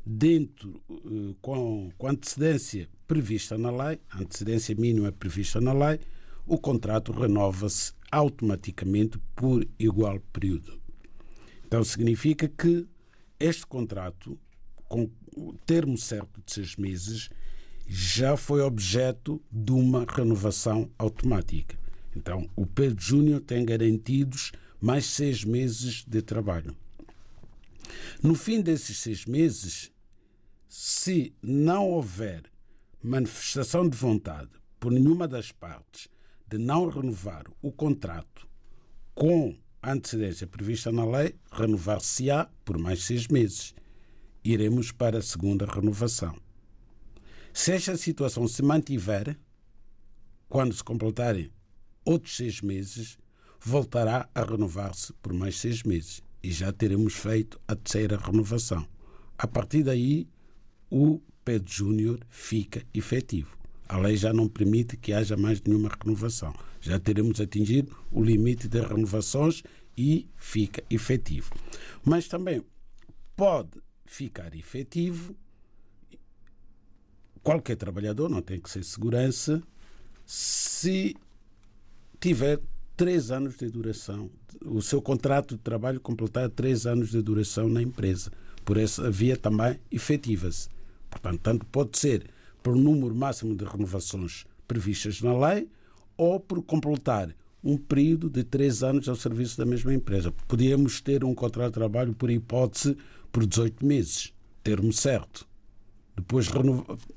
dentro 0.05 0.81
eh, 0.89 1.35
com, 1.41 1.91
com 1.97 2.07
antecedência 2.07 2.89
prevista 3.07 3.57
na 3.57 3.69
lei, 3.69 3.99
a 4.09 4.19
antecedência 4.21 4.75
mínima 4.75 5.11
prevista 5.11 5.61
na 5.61 5.73
lei, 5.73 5.99
o 6.45 6.57
contrato 6.57 7.11
renova-se 7.11 7.93
automaticamente 8.11 9.19
por 9.35 9.65
igual 9.79 10.19
período. 10.33 10.79
Então 11.65 11.83
significa 11.83 12.47
que 12.47 12.87
este 13.39 13.65
contrato, 13.65 14.37
com 14.87 15.09
o 15.35 15.53
termo 15.65 15.97
certo 15.97 16.41
de 16.45 16.53
seis 16.53 16.75
meses, 16.75 17.29
já 17.93 18.37
foi 18.37 18.61
objeto 18.61 19.41
de 19.51 19.73
uma 19.73 20.05
renovação 20.07 20.89
automática. 20.97 21.77
Então, 22.15 22.49
o 22.55 22.65
Pedro 22.65 23.03
Júnior 23.03 23.41
tem 23.41 23.65
garantidos 23.65 24.53
mais 24.79 25.05
seis 25.07 25.43
meses 25.43 26.05
de 26.07 26.21
trabalho. 26.21 26.73
No 28.23 28.33
fim 28.33 28.61
desses 28.61 28.97
seis 28.97 29.25
meses, 29.25 29.91
se 30.69 31.35
não 31.41 31.89
houver 31.89 32.43
manifestação 33.03 33.89
de 33.89 33.97
vontade 33.97 34.51
por 34.79 34.89
nenhuma 34.89 35.27
das 35.27 35.51
partes 35.51 36.07
de 36.47 36.57
não 36.57 36.87
renovar 36.87 37.43
o 37.61 37.73
contrato 37.73 38.47
com 39.13 39.53
a 39.81 39.91
antecedência 39.91 40.47
prevista 40.47 40.93
na 40.93 41.03
lei, 41.03 41.35
renovar-se-á 41.51 42.49
por 42.63 42.77
mais 42.77 43.03
seis 43.03 43.27
meses. 43.27 43.75
Iremos 44.45 44.93
para 44.93 45.17
a 45.17 45.21
segunda 45.21 45.65
renovação. 45.65 46.39
Se 47.53 47.73
esta 47.73 47.97
situação 47.97 48.47
se 48.47 48.63
mantiver, 48.63 49.37
quando 50.47 50.73
se 50.73 50.83
completarem 50.83 51.51
outros 52.05 52.35
seis 52.37 52.61
meses, 52.61 53.17
voltará 53.59 54.29
a 54.33 54.43
renovar-se 54.43 55.13
por 55.21 55.33
mais 55.33 55.57
seis 55.59 55.83
meses 55.83 56.23
e 56.41 56.51
já 56.51 56.71
teremos 56.71 57.13
feito 57.13 57.59
a 57.67 57.75
terceira 57.75 58.17
renovação. 58.17 58.87
A 59.37 59.45
partir 59.47 59.83
daí, 59.83 60.27
o 60.89 61.21
Pedro 61.43 61.71
Júnior 61.71 62.19
fica 62.29 62.83
efetivo. 62.93 63.57
A 63.87 63.97
lei 63.97 64.15
já 64.15 64.31
não 64.31 64.47
permite 64.47 64.95
que 64.95 65.11
haja 65.11 65.35
mais 65.35 65.61
nenhuma 65.61 65.89
renovação. 66.01 66.53
Já 66.79 66.97
teremos 66.99 67.41
atingido 67.41 67.95
o 68.09 68.23
limite 68.23 68.67
de 68.67 68.79
renovações 68.79 69.61
e 69.97 70.29
fica 70.37 70.81
efetivo. 70.89 71.53
Mas 72.03 72.27
também 72.27 72.63
pode 73.35 73.81
ficar 74.05 74.55
efetivo 74.55 75.35
qualquer 77.43 77.75
trabalhador, 77.75 78.29
não 78.29 78.41
tem 78.41 78.59
que 78.59 78.69
ser 78.69 78.83
segurança, 78.83 79.61
se 80.25 81.15
tiver 82.19 82.59
três 82.95 83.31
anos 83.31 83.57
de 83.57 83.67
duração, 83.69 84.29
o 84.63 84.81
seu 84.81 85.01
contrato 85.01 85.55
de 85.55 85.61
trabalho 85.61 85.99
completar 85.99 86.49
três 86.49 86.85
anos 86.85 87.11
de 87.11 87.21
duração 87.21 87.67
na 87.67 87.81
empresa. 87.81 88.31
Por 88.63 88.77
essa 88.77 89.09
via 89.09 89.35
também 89.35 89.79
efetiva-se. 89.91 90.69
Portanto, 91.09 91.39
tanto 91.41 91.65
pode 91.65 91.97
ser 91.97 92.29
por 92.61 92.75
número 92.75 93.15
máximo 93.15 93.55
de 93.55 93.65
renovações 93.65 94.45
previstas 94.67 95.21
na 95.21 95.37
lei 95.37 95.67
ou 96.15 96.39
por 96.39 96.61
completar 96.63 97.35
um 97.63 97.77
período 97.77 98.29
de 98.29 98.43
três 98.43 98.83
anos 98.83 99.09
ao 99.09 99.15
serviço 99.15 99.57
da 99.57 99.65
mesma 99.65 99.93
empresa. 99.93 100.31
Podíamos 100.47 101.01
ter 101.01 101.23
um 101.23 101.33
contrato 101.33 101.73
de 101.73 101.79
trabalho, 101.79 102.13
por 102.13 102.29
hipótese, 102.29 102.97
por 103.31 103.45
18 103.45 103.85
meses, 103.85 104.33
termo 104.63 104.93
certo. 104.93 105.47
Depois, 106.15 106.47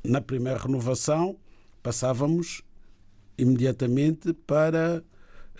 na 0.02 0.20
primeira 0.20 0.58
renovação, 0.58 1.36
passávamos 1.82 2.62
imediatamente 3.36 4.32
para 4.32 5.02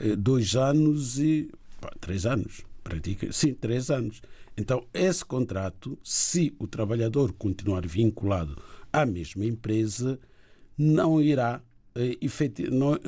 eh, 0.01 0.17
dois 0.17 0.55
anos 0.57 1.19
e. 1.19 1.51
Três 2.01 2.25
anos. 2.25 2.63
Pratica, 2.83 3.33
sim, 3.33 3.55
três 3.55 3.91
anos. 3.91 4.23
Então, 4.57 4.87
esse 4.93 5.25
contrato, 5.25 5.99
se 6.03 6.55
o 6.59 6.67
trabalhador 6.67 7.33
continuar 7.33 7.87
vinculado 7.87 8.57
à 8.93 9.05
mesma 9.05 9.45
empresa, 9.45 10.19
não 10.79 11.21
irá 11.21 11.61
eh, 11.95 12.17
efeti- 12.21 12.71
não, 12.71 12.99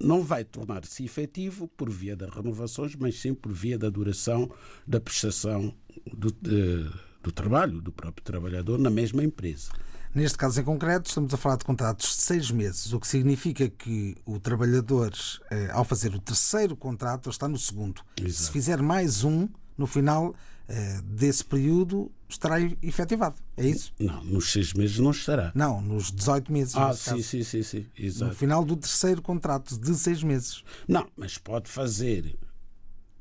não 0.00 0.22
vai 0.22 0.44
tornar-se 0.44 1.04
efetivo 1.04 1.68
por 1.68 1.88
via 1.90 2.16
das 2.16 2.30
renovações, 2.30 2.94
mas 2.96 3.20
sim 3.20 3.34
por 3.34 3.52
via 3.52 3.78
da 3.78 3.88
duração 3.88 4.50
da 4.86 5.00
prestação 5.00 5.72
do, 6.12 6.32
de- 6.32 6.90
do 7.26 7.32
trabalho 7.32 7.80
do 7.80 7.90
próprio 7.90 8.22
trabalhador 8.22 8.78
na 8.78 8.88
mesma 8.88 9.22
empresa. 9.24 9.70
Neste 10.14 10.38
caso 10.38 10.60
em 10.60 10.64
concreto, 10.64 11.08
estamos 11.08 11.34
a 11.34 11.36
falar 11.36 11.56
de 11.56 11.64
contratos 11.64 12.16
de 12.16 12.22
seis 12.22 12.50
meses, 12.50 12.92
o 12.92 13.00
que 13.00 13.06
significa 13.06 13.68
que 13.68 14.16
o 14.24 14.38
trabalhador, 14.38 15.12
eh, 15.50 15.68
ao 15.72 15.84
fazer 15.84 16.14
o 16.14 16.20
terceiro 16.20 16.76
contrato, 16.76 17.28
está 17.28 17.48
no 17.48 17.58
segundo. 17.58 18.00
Exato. 18.16 18.44
Se 18.44 18.50
fizer 18.52 18.80
mais 18.80 19.24
um, 19.24 19.48
no 19.76 19.86
final 19.86 20.34
eh, 20.68 21.00
desse 21.04 21.44
período, 21.44 22.10
estará 22.28 22.60
efetivado. 22.80 23.36
É 23.56 23.66
isso? 23.66 23.92
Não, 23.98 24.24
nos 24.24 24.52
seis 24.52 24.72
meses 24.72 24.98
não 25.00 25.10
estará. 25.10 25.50
Não, 25.54 25.82
nos 25.82 26.12
18 26.12 26.50
meses. 26.50 26.76
Ah, 26.76 26.94
sim, 26.94 27.10
caso. 27.10 27.22
sim, 27.24 27.42
sim, 27.42 27.62
sim. 27.62 27.86
No 27.98 28.04
Exato. 28.06 28.34
final 28.36 28.64
do 28.64 28.76
terceiro 28.76 29.20
contrato 29.20 29.76
de 29.76 29.94
seis 29.96 30.22
meses. 30.22 30.62
Não, 30.88 31.08
mas 31.16 31.36
pode 31.36 31.68
fazer 31.68 32.38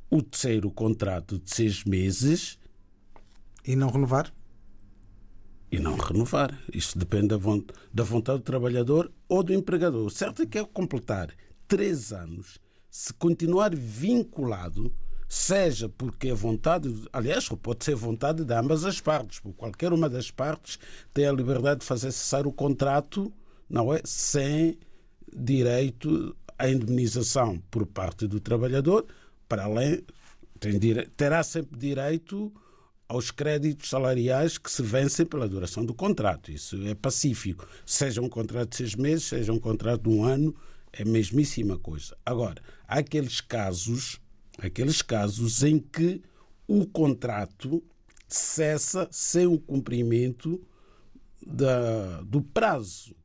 o 0.09 0.21
terceiro 0.21 0.69
contrato 0.69 1.39
de 1.39 1.53
seis 1.53 1.83
meses 1.83 2.57
E 3.65 3.75
não 3.75 3.89
renovar? 3.89 4.33
e 5.71 5.79
não 5.79 5.97
renovar. 5.97 6.57
Isso 6.71 6.97
depende 6.97 7.29
da 7.29 7.37
von- 7.37 7.63
da 7.93 8.03
vontade 8.03 8.39
do 8.39 8.43
trabalhador 8.45 9.11
ou 9.27 9.43
do 9.43 9.53
empregador. 9.53 10.05
O 10.05 10.09
certo 10.09 10.43
é 10.43 10.45
que 10.45 10.57
é 10.57 10.63
completar 10.63 11.29
três 11.67 12.13
anos, 12.13 12.59
se 12.89 13.11
continuar 13.13 13.75
vinculado, 13.75 14.93
seja 15.27 15.89
porque 15.89 16.29
é 16.29 16.33
vontade, 16.33 16.93
aliás, 17.11 17.49
pode 17.49 17.83
ser 17.83 17.95
vontade 17.95 18.45
de 18.45 18.53
ambas 18.53 18.85
as 18.85 19.01
partes, 19.01 19.39
porque 19.39 19.57
qualquer 19.57 19.91
uma 19.91 20.07
das 20.07 20.31
partes 20.31 20.79
tem 21.13 21.25
a 21.27 21.33
liberdade 21.33 21.81
de 21.81 21.85
fazer 21.85 22.11
cessar 22.11 22.47
o 22.47 22.53
contrato, 22.53 23.33
não 23.69 23.93
é? 23.93 23.99
Sem 24.05 24.77
direito 25.35 26.33
à 26.57 26.69
indemnização 26.69 27.61
por 27.69 27.85
parte 27.85 28.27
do 28.27 28.39
trabalhador, 28.39 29.05
para 29.49 29.65
além, 29.65 30.03
tem 30.59 30.79
terá 31.17 31.43
sempre 31.43 31.77
direito 31.77 32.53
aos 33.07 33.31
créditos 33.31 33.89
salariais 33.89 34.57
que 34.57 34.71
se 34.71 34.81
vencem 34.81 35.25
pela 35.25 35.47
duração 35.47 35.85
do 35.85 35.93
contrato. 35.93 36.51
Isso 36.51 36.75
é 36.87 36.95
pacífico. 36.95 37.67
Seja 37.85 38.21
um 38.21 38.29
contrato 38.29 38.69
de 38.69 38.77
seis 38.77 38.95
meses, 38.95 39.25
seja 39.25 39.53
um 39.53 39.59
contrato 39.59 40.03
de 40.03 40.09
um 40.09 40.23
ano, 40.23 40.55
é 40.91 41.03
a 41.03 41.05
mesmíssima 41.05 41.77
coisa. 41.77 42.17
Agora, 42.25 42.61
há 42.87 42.99
aqueles 42.99 43.41
casos, 43.41 44.19
aqueles 44.57 45.01
casos 45.01 45.63
em 45.63 45.79
que 45.79 46.21
o 46.67 46.85
contrato 46.87 47.83
cessa 48.27 49.07
sem 49.11 49.45
o 49.45 49.59
cumprimento 49.59 50.65
da- 51.45 52.21
do 52.23 52.41
prazo 52.41 53.15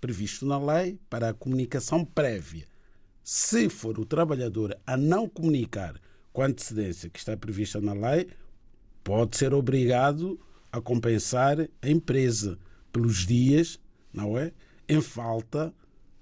previsto 0.00 0.44
na 0.44 0.58
lei 0.58 0.98
para 1.08 1.30
a 1.30 1.34
comunicação 1.34 2.04
prévia. 2.04 2.66
Se 3.24 3.68
for 3.68 3.98
o 3.98 4.04
trabalhador 4.04 4.76
a 4.84 4.96
não 4.96 5.28
comunicar 5.28 5.94
com 6.32 6.42
antecedência 6.42 7.08
que 7.08 7.18
está 7.18 7.36
prevista 7.36 7.80
na 7.80 7.92
lei, 7.92 8.28
pode 9.02 9.36
ser 9.36 9.52
obrigado 9.54 10.38
a 10.70 10.80
compensar 10.80 11.68
a 11.80 11.88
empresa 11.88 12.58
pelos 12.92 13.26
dias, 13.26 13.78
não 14.12 14.38
é? 14.38 14.52
Em 14.88 15.00
falta 15.00 15.74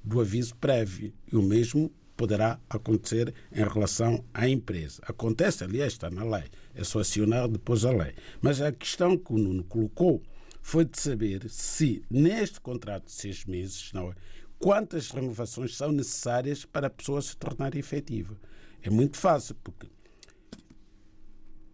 do 0.02 0.20
aviso 0.20 0.54
prévio. 0.56 1.12
E 1.30 1.36
o 1.36 1.42
mesmo 1.42 1.90
poderá 2.16 2.60
acontecer 2.68 3.32
em 3.50 3.64
relação 3.64 4.24
à 4.34 4.48
empresa. 4.48 5.02
Acontece, 5.06 5.64
aliás, 5.64 5.94
está 5.94 6.10
na 6.10 6.24
lei. 6.24 6.44
É 6.74 6.84
só 6.84 7.00
acionar 7.00 7.48
depois 7.48 7.84
a 7.84 7.90
lei. 7.90 8.14
Mas 8.42 8.60
a 8.60 8.70
questão 8.70 9.16
que 9.16 9.32
o 9.32 9.38
Nuno 9.38 9.64
colocou 9.64 10.22
foi 10.60 10.84
de 10.84 11.00
saber 11.00 11.48
se 11.48 12.02
neste 12.10 12.60
contrato 12.60 13.06
de 13.06 13.12
seis 13.12 13.44
meses, 13.46 13.90
não 13.94 14.10
é? 14.10 14.14
Quantas 14.58 15.10
renovações 15.10 15.74
são 15.74 15.90
necessárias 15.90 16.66
para 16.66 16.88
a 16.88 16.90
pessoa 16.90 17.22
se 17.22 17.34
tornar 17.36 17.74
efetiva? 17.74 18.36
É 18.82 18.90
muito 18.90 19.16
fácil, 19.16 19.54
porque 19.64 19.86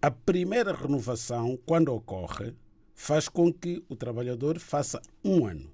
a 0.01 0.11
primeira 0.11 0.73
renovação, 0.75 1.59
quando 1.65 1.93
ocorre, 1.93 2.55
faz 2.95 3.29
com 3.29 3.53
que 3.53 3.85
o 3.89 3.97
trabalhador 3.97 4.59
faça 4.59 5.01
um 5.25 5.47
ano. 5.47 5.71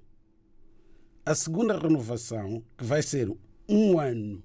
A 1.25 1.33
segunda 1.35 1.77
renovação, 1.77 2.63
que 2.77 2.83
vai 2.83 3.01
ser 3.01 3.31
um 3.67 3.99
ano, 3.99 4.43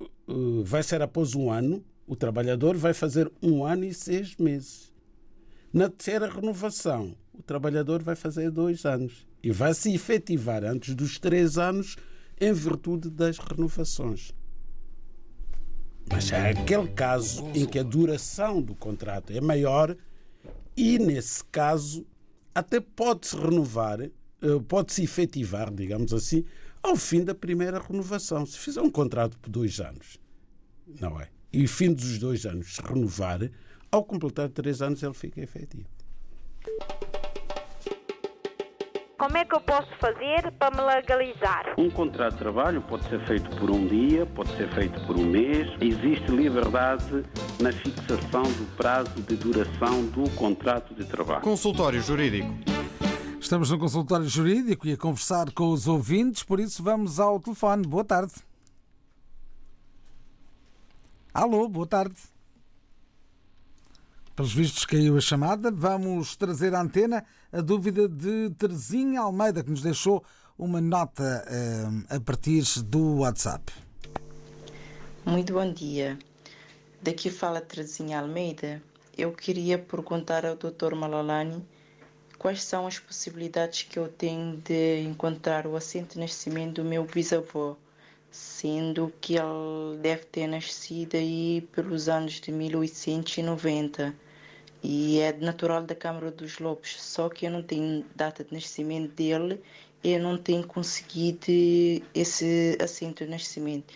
eh, 0.00 0.62
vai 0.64 0.82
ser 0.82 1.02
após 1.02 1.34
um 1.34 1.50
ano, 1.50 1.84
o 2.06 2.14
trabalhador 2.14 2.76
vai 2.76 2.94
fazer 2.94 3.30
um 3.42 3.64
ano 3.64 3.84
e 3.84 3.94
seis 3.94 4.36
meses. 4.36 4.92
Na 5.72 5.88
terceira 5.88 6.28
renovação, 6.28 7.16
o 7.32 7.42
trabalhador 7.42 8.02
vai 8.02 8.14
fazer 8.14 8.50
dois 8.50 8.84
anos 8.84 9.26
e 9.42 9.50
vai 9.50 9.74
se 9.74 9.94
efetivar 9.94 10.64
antes 10.64 10.94
dos 10.94 11.18
três 11.18 11.56
anos 11.56 11.96
em 12.40 12.52
virtude 12.52 13.10
das 13.10 13.38
renovações. 13.38 14.32
Mas 16.10 16.30
é 16.30 16.50
aquele 16.50 16.88
caso 16.88 17.46
em 17.54 17.66
que 17.66 17.78
a 17.78 17.82
duração 17.82 18.60
do 18.60 18.74
contrato 18.74 19.32
é 19.32 19.40
maior 19.40 19.96
e, 20.76 20.98
nesse 20.98 21.44
caso, 21.44 22.06
até 22.54 22.80
pode-se 22.80 23.36
renovar, 23.36 24.00
eh, 24.00 24.10
pode-se 24.68 25.02
efetivar, 25.02 25.72
digamos 25.72 26.12
assim, 26.12 26.44
ao 26.82 26.96
fim 26.96 27.24
da 27.24 27.34
primeira 27.34 27.78
renovação. 27.78 28.44
Se 28.44 28.58
fizer 28.58 28.80
um 28.80 28.90
contrato 28.90 29.38
por 29.38 29.50
dois 29.50 29.80
anos, 29.80 30.18
não 31.00 31.20
é? 31.20 31.28
E, 31.52 31.66
fim 31.66 31.92
dos 31.92 32.18
dois 32.18 32.44
anos, 32.46 32.74
se 32.74 32.82
renovar, 32.82 33.50
ao 33.90 34.04
completar 34.04 34.48
três 34.48 34.80
anos, 34.80 35.02
ele 35.02 35.14
fica 35.14 35.40
efetivo. 35.40 35.88
Como 39.22 39.38
é 39.38 39.44
que 39.44 39.54
eu 39.54 39.60
posso 39.60 39.88
fazer 40.00 40.50
para 40.58 40.76
me 40.76 40.82
legalizar? 40.82 41.76
Um 41.78 41.88
contrato 41.88 42.32
de 42.32 42.38
trabalho 42.40 42.82
pode 42.82 43.08
ser 43.08 43.24
feito 43.24 43.48
por 43.56 43.70
um 43.70 43.86
dia, 43.86 44.26
pode 44.26 44.50
ser 44.56 44.68
feito 44.74 45.00
por 45.06 45.16
um 45.16 45.24
mês. 45.24 45.68
Existe 45.80 46.28
liberdade 46.32 47.24
na 47.60 47.70
fixação 47.70 48.42
do 48.42 48.76
prazo 48.76 49.22
de 49.22 49.36
duração 49.36 50.06
do 50.06 50.28
contrato 50.30 50.92
de 50.92 51.04
trabalho. 51.04 51.40
Consultório 51.40 52.02
Jurídico. 52.02 52.52
Estamos 53.40 53.70
no 53.70 53.78
consultório 53.78 54.26
jurídico 54.26 54.88
e 54.88 54.94
a 54.94 54.96
conversar 54.96 55.52
com 55.52 55.70
os 55.70 55.86
ouvintes, 55.86 56.42
por 56.42 56.58
isso 56.58 56.82
vamos 56.82 57.20
ao 57.20 57.38
telefone. 57.38 57.86
Boa 57.86 58.04
tarde. 58.04 58.32
Alô, 61.32 61.68
boa 61.68 61.86
tarde. 61.86 62.31
Pelos 64.34 64.54
vistos 64.54 64.86
caiu 64.86 65.18
a 65.18 65.20
chamada, 65.20 65.70
vamos 65.70 66.36
trazer 66.36 66.74
à 66.74 66.80
antena 66.80 67.22
a 67.52 67.60
dúvida 67.60 68.08
de 68.08 68.48
Terezinha 68.56 69.20
Almeida, 69.20 69.62
que 69.62 69.68
nos 69.68 69.82
deixou 69.82 70.24
uma 70.58 70.80
nota 70.80 71.44
eh, 71.46 72.16
a 72.16 72.18
partir 72.18 72.64
do 72.82 73.18
WhatsApp. 73.18 73.70
Muito 75.26 75.52
bom 75.52 75.70
dia. 75.70 76.18
Daqui 77.02 77.28
fala 77.28 77.60
Terezinha 77.60 78.20
Almeida. 78.20 78.82
Eu 79.18 79.32
queria 79.32 79.78
perguntar 79.78 80.46
ao 80.46 80.56
Dr. 80.56 80.94
Malalani 80.94 81.62
quais 82.38 82.62
são 82.62 82.86
as 82.86 82.98
possibilidades 82.98 83.82
que 83.82 83.98
eu 83.98 84.08
tenho 84.08 84.56
de 84.56 85.02
encontrar 85.02 85.66
o 85.66 85.76
assento 85.76 86.14
de 86.14 86.20
nascimento 86.20 86.82
do 86.82 86.88
meu 86.88 87.04
bisavô, 87.04 87.76
sendo 88.30 89.12
que 89.20 89.34
ele 89.34 89.98
deve 90.00 90.24
ter 90.24 90.46
nascido 90.46 91.16
aí 91.16 91.68
pelos 91.70 92.08
anos 92.08 92.40
de 92.40 92.50
1890 92.50 94.21
e 94.82 95.20
é 95.20 95.32
natural 95.32 95.82
da 95.84 95.94
Câmara 95.94 96.30
dos 96.30 96.58
Lobos, 96.58 97.00
só 97.00 97.28
que 97.28 97.46
eu 97.46 97.50
não 97.50 97.62
tenho 97.62 98.04
data 98.16 98.42
de 98.42 98.52
nascimento 98.52 99.14
dele 99.14 99.60
e 100.02 100.10
eu 100.12 100.20
não 100.20 100.36
tenho 100.36 100.66
conseguido 100.66 101.46
esse 102.14 102.76
assento 102.82 103.24
de 103.24 103.30
nascimento. 103.30 103.94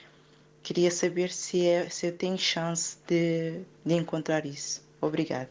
Queria 0.62 0.90
saber 0.90 1.30
se, 1.30 1.66
é, 1.66 1.88
se 1.88 2.06
eu 2.06 2.16
tenho 2.16 2.38
chance 2.38 2.96
de, 3.06 3.60
de 3.84 3.94
encontrar 3.94 4.46
isso. 4.46 4.82
Obrigada. 5.00 5.48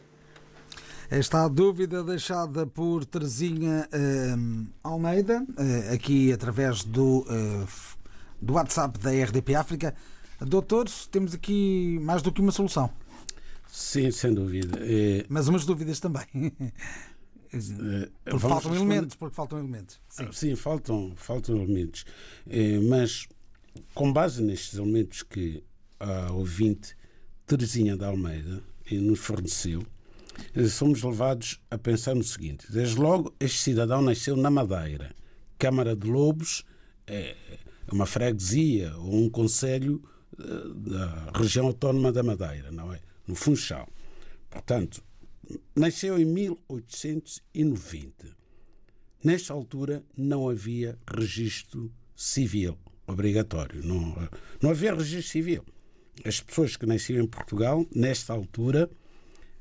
Esta 1.08 1.44
a 1.44 1.48
dúvida 1.48 2.02
deixada 2.02 2.66
por 2.66 3.04
Terezinha 3.04 3.88
eh, 3.92 4.34
Almeida, 4.82 5.46
eh, 5.56 5.94
aqui 5.94 6.32
através 6.32 6.82
do, 6.82 7.24
eh, 7.30 7.64
do 8.42 8.54
WhatsApp 8.54 8.98
da 8.98 9.10
RDP 9.10 9.54
África. 9.54 9.94
Doutores, 10.40 11.06
temos 11.06 11.32
aqui 11.32 11.98
mais 12.02 12.22
do 12.22 12.32
que 12.32 12.40
uma 12.40 12.50
solução, 12.50 12.90
Sim, 13.68 14.10
sem 14.10 14.32
dúvida. 14.32 14.78
É, 14.80 15.24
mas 15.28 15.48
umas 15.48 15.64
dúvidas 15.66 16.00
também. 16.00 16.24
é, 17.52 18.08
Porque 18.24 18.38
faltam 18.38 18.70
responder- 18.70 18.76
elementos, 18.76 19.16
porque 19.16 19.34
faltam 19.34 19.58
elementos. 19.58 20.00
Sim. 20.08 20.28
Sim, 20.32 20.56
faltam, 20.56 21.12
faltam 21.16 21.56
elementos. 21.56 22.04
Eh, 22.48 22.78
mas, 22.80 23.26
com 23.94 24.12
base 24.12 24.42
nestes 24.42 24.78
elementos 24.78 25.22
que 25.22 25.62
a 26.00 26.32
ouvinte 26.32 26.94
Terezinha 27.46 27.96
da 27.96 28.08
Almeida 28.08 28.62
eh, 28.90 28.94
nos 28.96 29.18
forneceu, 29.20 29.82
eh, 30.54 30.64
somos 30.66 31.02
levados 31.02 31.60
a 31.70 31.78
pensar 31.78 32.14
no 32.14 32.24
seguinte: 32.24 32.66
desde 32.70 32.98
logo, 32.98 33.34
este 33.40 33.58
cidadão 33.60 34.02
nasceu 34.02 34.36
na 34.36 34.50
Madeira. 34.50 35.14
Câmara 35.58 35.94
de 35.96 36.06
Lobos 36.06 36.64
é 37.06 37.34
uma 37.90 38.04
freguesia 38.04 38.94
ou 38.98 39.14
um 39.14 39.30
conselho 39.30 40.02
eh, 40.38 40.44
da 40.90 41.30
região 41.34 41.66
autónoma 41.66 42.12
da 42.12 42.22
Madeira, 42.22 42.70
não 42.72 42.92
é? 42.92 43.00
No 43.26 43.34
Funchal. 43.34 43.88
Portanto, 44.48 45.02
nasceu 45.74 46.18
em 46.18 46.24
1890. 46.24 48.34
Nesta 49.22 49.52
altura 49.52 50.02
não 50.16 50.48
havia 50.48 50.98
registro 51.06 51.92
civil 52.14 52.78
obrigatório. 53.06 53.84
Não, 53.84 54.28
não 54.60 54.70
havia 54.70 54.94
registro 54.94 55.30
civil. 55.30 55.64
As 56.24 56.40
pessoas 56.40 56.76
que 56.76 56.86
nasciam 56.86 57.22
em 57.22 57.26
Portugal, 57.26 57.86
nesta 57.94 58.32
altura, 58.32 58.90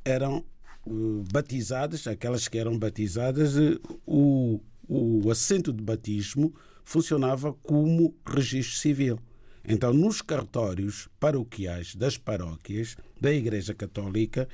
eram 0.03 0.45
eh, 0.87 0.91
batizadas, 1.31 2.07
aquelas 2.07 2.47
que 2.47 2.57
eram 2.57 2.77
batizadas, 2.77 3.57
eh, 3.57 3.77
o, 4.05 4.61
o 4.87 5.29
assento 5.29 5.73
de 5.73 5.83
batismo 5.83 6.53
funcionava 6.83 7.53
como 7.53 8.15
registro 8.25 8.77
civil. 8.77 9.19
Então, 9.67 9.93
nos 9.93 10.21
cartórios 10.21 11.09
paroquiais 11.19 11.95
das 11.95 12.17
paróquias 12.17 12.95
da 13.25 13.33
Igreja 13.33 13.73
Católica 13.73 14.47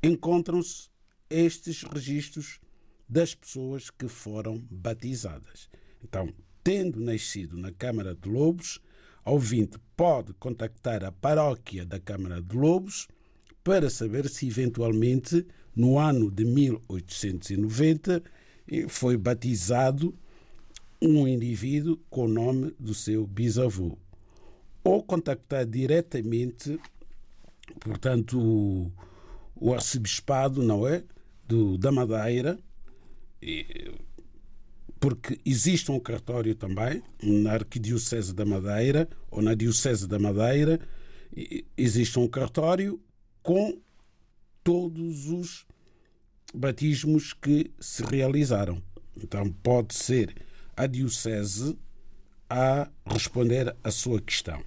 encontram-se 0.00 0.88
estes 1.28 1.82
registros 1.82 2.60
das 3.08 3.34
pessoas 3.34 3.90
que 3.90 4.06
foram 4.06 4.64
batizadas. 4.70 5.68
Então, 6.00 6.32
tendo 6.62 7.00
nascido 7.00 7.58
na 7.58 7.72
Câmara 7.72 8.14
de 8.14 8.28
Lobos, 8.28 8.80
a 9.24 9.32
ouvinte 9.32 9.78
pode 9.96 10.32
contactar 10.34 11.02
a 11.02 11.10
paróquia 11.10 11.84
da 11.84 11.98
Câmara 11.98 12.40
de 12.40 12.56
Lobos 12.56 13.08
para 13.64 13.90
saber 13.90 14.28
se 14.28 14.46
eventualmente 14.46 15.44
no 15.74 15.98
ano 15.98 16.30
de 16.30 16.44
1890 16.44 18.22
foi 18.88 19.16
batizado 19.16 20.16
um 21.02 21.26
indivíduo 21.26 21.98
com 22.08 22.26
o 22.26 22.28
nome 22.28 22.72
do 22.78 22.94
seu 22.94 23.26
bisavô. 23.26 23.98
Ou 24.84 25.02
contactar 25.02 25.66
diretamente, 25.66 26.78
portanto, 27.80 28.38
o, 28.40 28.92
o 29.54 29.72
arcebispado, 29.72 30.62
não 30.62 30.86
é? 30.86 31.02
Do, 31.46 31.76
da 31.76 31.92
Madeira, 31.92 32.58
porque 34.98 35.38
existe 35.44 35.92
um 35.92 36.00
cartório 36.00 36.54
também 36.54 37.02
na 37.22 37.52
Arquidiocese 37.52 38.32
da 38.32 38.46
Madeira 38.46 39.06
ou 39.30 39.42
na 39.42 39.52
Diocese 39.52 40.08
da 40.08 40.18
Madeira, 40.18 40.80
existe 41.76 42.18
um 42.18 42.26
cartório 42.26 42.98
com 43.42 43.78
todos 44.62 45.26
os 45.28 45.66
batismos 46.54 47.34
que 47.34 47.70
se 47.78 48.02
realizaram. 48.04 48.82
Então 49.14 49.52
pode 49.62 49.94
ser 49.94 50.34
a 50.74 50.86
Diocese 50.86 51.76
a 52.48 52.88
responder 53.04 53.76
a 53.84 53.90
sua 53.90 54.20
questão. 54.20 54.62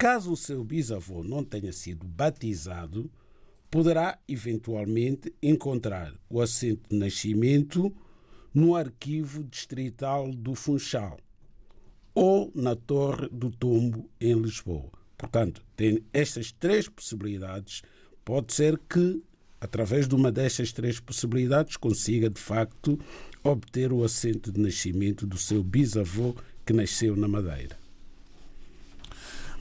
Caso 0.00 0.32
o 0.32 0.36
seu 0.36 0.64
bisavô 0.64 1.22
não 1.22 1.44
tenha 1.44 1.74
sido 1.74 2.06
batizado, 2.06 3.10
poderá 3.70 4.18
eventualmente 4.26 5.30
encontrar 5.42 6.14
o 6.26 6.40
assento 6.40 6.88
de 6.88 6.96
nascimento 6.96 7.94
no 8.54 8.74
arquivo 8.74 9.44
distrital 9.44 10.30
do 10.30 10.54
Funchal 10.54 11.18
ou 12.14 12.50
na 12.54 12.74
Torre 12.74 13.28
do 13.30 13.50
Tombo 13.50 14.08
em 14.18 14.32
Lisboa. 14.40 14.90
Portanto, 15.18 15.62
tem 15.76 16.02
estas 16.14 16.50
três 16.50 16.88
possibilidades. 16.88 17.82
Pode 18.24 18.54
ser 18.54 18.78
que, 18.78 19.22
através 19.60 20.08
de 20.08 20.14
uma 20.14 20.32
destas 20.32 20.72
três 20.72 20.98
possibilidades, 20.98 21.76
consiga 21.76 22.30
de 22.30 22.40
facto 22.40 22.98
obter 23.44 23.92
o 23.92 24.02
assento 24.02 24.50
de 24.50 24.62
nascimento 24.62 25.26
do 25.26 25.36
seu 25.36 25.62
bisavô 25.62 26.34
que 26.64 26.72
nasceu 26.72 27.14
na 27.14 27.28
Madeira. 27.28 27.79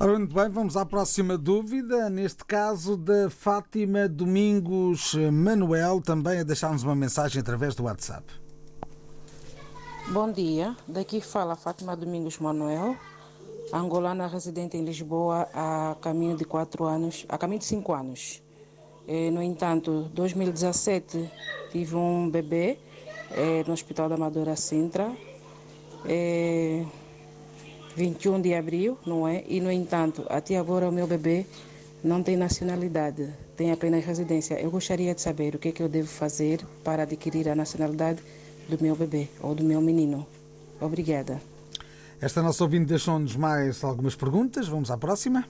Ora, 0.02 0.18
muito 0.18 0.34
bem, 0.34 0.48
vamos 0.48 0.78
à 0.78 0.86
próxima 0.86 1.38
dúvida. 1.38 2.10
Neste 2.10 2.46
caso, 2.46 2.96
da 2.96 3.30
Fátima 3.30 4.08
Domingos 4.08 5.14
Manuel, 5.14 6.00
também 6.00 6.40
a 6.40 6.44
deixar-nos 6.44 6.84
uma 6.84 6.96
mensagem 6.96 7.42
através 7.42 7.76
do 7.76 7.84
WhatsApp. 7.84 8.24
Bom 10.08 10.32
dia, 10.32 10.74
daqui 10.88 11.20
fala 11.20 11.54
Fátima 11.54 11.98
Domingos 11.98 12.40
Manuel, 12.40 12.96
angolana 13.74 14.26
residente 14.26 14.78
em 14.78 14.86
Lisboa 14.86 15.50
há 15.54 15.98
caminho 16.00 16.38
de 16.38 16.46
quatro 16.46 16.86
anos, 16.86 17.26
a 17.28 17.38
caminho 17.38 17.60
de 17.60 17.66
cinco 17.66 17.92
anos. 17.92 18.42
No 19.34 19.44
entanto, 19.44 20.04
2017 20.14 21.30
tive 21.74 21.96
um 21.98 22.30
bebê 22.30 22.80
no 23.68 23.74
Hospital 23.74 24.08
da 24.08 24.16
Amadora 24.16 24.56
Sintra, 24.56 25.12
21 27.96 28.42
de 28.42 28.54
abril, 28.54 28.98
não 29.06 29.28
é? 29.28 29.44
E 29.48 29.60
no 29.60 29.72
entanto, 29.72 30.26
até 30.30 30.58
agora 30.58 30.88
o 30.88 30.92
meu 30.92 31.08
bebê 31.08 31.46
não 32.04 32.24
tem 32.24 32.38
nacionalidade, 32.38 33.30
tem 33.58 33.72
apenas 33.72 34.06
residência. 34.06 34.60
Eu 34.60 34.72
gostaria 34.72 35.14
de 35.14 35.22
saber 35.22 35.56
o 35.56 35.60
que, 35.60 35.70
é 35.70 35.72
que 35.72 35.84
eu 35.84 35.90
devo 35.90 36.08
fazer 36.08 36.66
para 36.84 37.04
adquirir 37.04 37.50
a 37.50 37.56
nacionalidade 37.56 38.22
do 38.70 38.82
meu 38.82 38.96
bebê 38.96 39.28
ou 39.42 39.54
do 39.54 39.64
meu 39.64 39.82
menino. 39.82 40.26
Obrigada. 40.80 41.42
Esta 42.22 42.42
nossa 42.42 42.64
ouvinte 42.64 42.86
deixou-nos 42.86 43.36
mais 43.36 43.84
algumas 43.84 44.16
perguntas. 44.16 44.68
Vamos 44.68 44.92
à 44.92 44.98
próxima. 44.98 45.46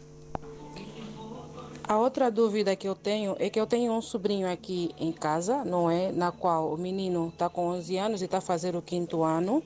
A 1.84 1.98
outra 1.98 2.30
dúvida 2.30 2.76
que 2.76 2.88
eu 2.88 2.94
tenho 2.94 3.36
é 3.40 3.50
que 3.50 3.60
eu 3.60 3.66
tenho 3.66 3.92
um 3.92 4.02
sobrinho 4.02 4.48
aqui 4.48 4.92
em 5.00 5.12
casa, 5.12 5.66
não 5.66 5.90
é? 5.90 6.12
Na 6.12 6.32
qual 6.32 6.72
o 6.72 6.78
menino 6.78 7.30
está 7.30 7.50
com 7.50 7.70
11 7.70 7.98
anos 7.98 8.22
e 8.22 8.26
está 8.26 8.38
a 8.38 8.42
fazer 8.42 8.76
o 8.76 8.82
quinto 8.82 9.24
ano. 9.24 9.64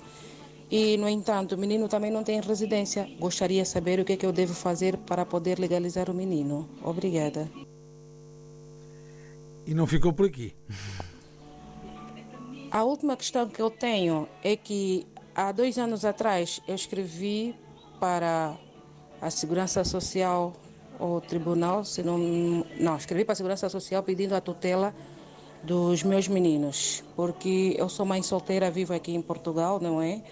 E, 0.73 0.97
no 0.97 1.07
entanto, 1.07 1.53
o 1.53 1.57
menino 1.59 1.87
também 1.87 2.09
não 2.09 2.23
tem 2.23 2.41
residência. 2.41 3.07
Gostaria 3.19 3.61
de 3.61 3.69
saber 3.69 3.99
o 3.99 4.03
que, 4.03 4.13
é 4.13 4.17
que 4.17 4.25
eu 4.25 4.31
devo 4.31 4.55
fazer 4.55 4.97
para 4.97 5.23
poder 5.23 5.59
legalizar 5.59 6.09
o 6.09 6.15
menino. 6.15 6.67
Obrigada. 6.83 7.47
E 9.67 9.75
não 9.75 9.85
ficou 9.85 10.11
por 10.11 10.25
aqui. 10.25 10.55
A 12.71 12.83
última 12.83 13.15
questão 13.15 13.47
que 13.47 13.61
eu 13.61 13.69
tenho 13.69 14.27
é 14.43 14.55
que 14.55 15.05
há 15.35 15.51
dois 15.51 15.77
anos 15.77 16.03
atrás 16.03 16.59
eu 16.67 16.73
escrevi 16.73 17.55
para 17.99 18.57
a 19.21 19.29
Segurança 19.29 19.83
Social 19.83 20.53
ou 20.97 21.21
Tribunal, 21.21 21.85
se 21.85 22.01
não, 22.01 22.17
não, 22.79 22.97
escrevi 22.97 23.23
para 23.23 23.33
a 23.33 23.35
Segurança 23.35 23.69
Social 23.69 24.01
pedindo 24.01 24.33
a 24.33 24.41
tutela 24.41 24.91
dos 25.61 26.01
meus 26.01 26.27
meninos, 26.27 27.03
porque 27.15 27.75
eu 27.77 27.87
sou 27.87 28.07
mãe 28.07 28.23
solteira, 28.23 28.71
vivo 28.71 28.91
aqui 28.91 29.13
em 29.13 29.21
Portugal, 29.21 29.79
não 29.79 30.01
é? 30.01 30.23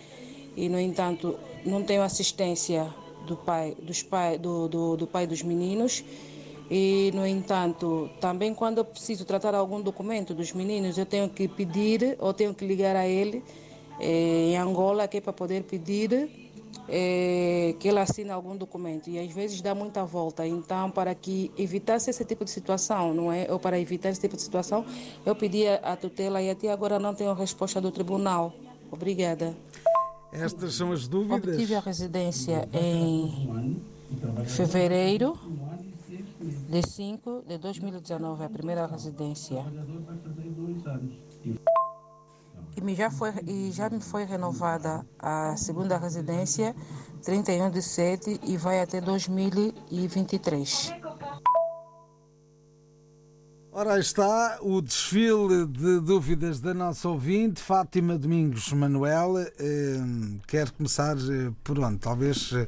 E 0.56 0.68
no 0.70 0.80
entanto 0.80 1.38
não 1.66 1.84
tenho 1.84 2.02
assistência 2.02 2.88
do 3.26 3.36
pai, 3.36 3.76
dos 3.82 4.02
pai, 4.04 4.38
do, 4.38 4.68
do, 4.68 4.98
do 4.98 5.08
pai 5.08 5.28
dos 5.28 5.44
meninos 5.44 6.04
e, 6.74 7.12
no 7.14 7.28
entanto, 7.28 8.10
também 8.22 8.54
quando 8.54 8.78
eu 8.78 8.86
preciso 8.86 9.26
tratar 9.26 9.54
algum 9.54 9.82
documento 9.82 10.34
dos 10.34 10.54
meninos, 10.54 10.98
eu 10.98 11.06
tenho 11.06 11.28
que 11.28 11.46
pedir 11.46 12.16
ou 12.18 12.34
tenho 12.34 12.54
que 12.54 12.66
ligar 12.66 12.96
a 12.96 13.06
ele 13.06 13.44
eh, 14.00 14.52
em 14.54 14.58
Angola, 14.58 15.06
que 15.06 15.18
é 15.18 15.22
para 15.22 15.34
poder 15.34 15.64
pedir 15.64 16.30
eh, 16.88 17.76
que 17.78 17.90
ele 17.90 18.00
assine 18.00 18.30
algum 18.30 18.56
documento. 18.56 19.10
E 19.10 19.20
às 19.20 19.30
vezes 19.34 19.60
dá 19.60 19.76
muita 19.76 20.06
volta. 20.06 20.48
Então, 20.48 20.90
para 20.90 21.14
que 21.14 21.52
evitasse 21.58 22.10
esse 22.10 22.24
tipo 22.24 22.46
de 22.46 22.52
situação, 22.52 23.14
não 23.14 23.34
é? 23.34 23.48
Ou 23.52 23.60
para 23.60 23.78
evitar 23.78 24.08
esse 24.08 24.22
tipo 24.22 24.38
de 24.38 24.42
situação, 24.42 24.86
eu 25.26 25.36
pedi 25.36 25.68
a 25.68 25.98
tutela 25.98 26.42
e 26.42 26.50
até 26.50 26.72
agora 26.72 26.98
não 26.98 27.14
tenho 27.14 27.34
resposta 27.34 27.82
do 27.82 27.92
tribunal. 27.92 28.54
Obrigada. 28.90 29.54
Estas 30.32 30.76
são 30.76 30.92
as 30.92 31.08
dúvidas. 31.08 31.56
Obtive 31.56 31.76
a 31.76 31.80
residência 31.80 32.68
em 32.74 33.82
fevereiro 34.46 35.38
de 36.70 36.82
5 36.88 37.44
de 37.48 37.58
2019, 37.58 38.44
a 38.44 38.50
primeira 38.50 38.86
residência. 38.88 39.66
E, 42.76 42.82
me 42.82 42.96
já, 42.96 43.12
foi, 43.12 43.34
e 43.46 43.72
já 43.72 43.90
me 43.90 44.00
foi 44.00 44.24
renovada 44.24 45.06
a 45.20 45.58
segunda 45.58 45.98
residência, 45.98 46.74
31 47.24 47.70
de 47.70 47.82
7, 47.82 48.40
e 48.44 48.56
vai 48.56 48.80
até 48.82 49.02
2023. 49.02 50.94
Ora, 53.74 53.94
aí 53.94 54.02
está 54.02 54.60
o 54.62 54.82
desfile 54.82 55.66
de 55.66 56.02
dúvidas 56.02 56.60
da 56.60 56.74
nossa 56.74 57.08
ouvinte, 57.08 57.62
Fátima 57.62 58.18
Domingos 58.18 58.74
Manuel. 58.74 59.38
Eh, 59.38 59.50
quer 60.46 60.72
começar 60.72 61.16
eh, 61.16 61.54
por 61.64 61.80
onde? 61.80 61.98
Talvez. 62.00 62.52
Eh, 62.52 62.68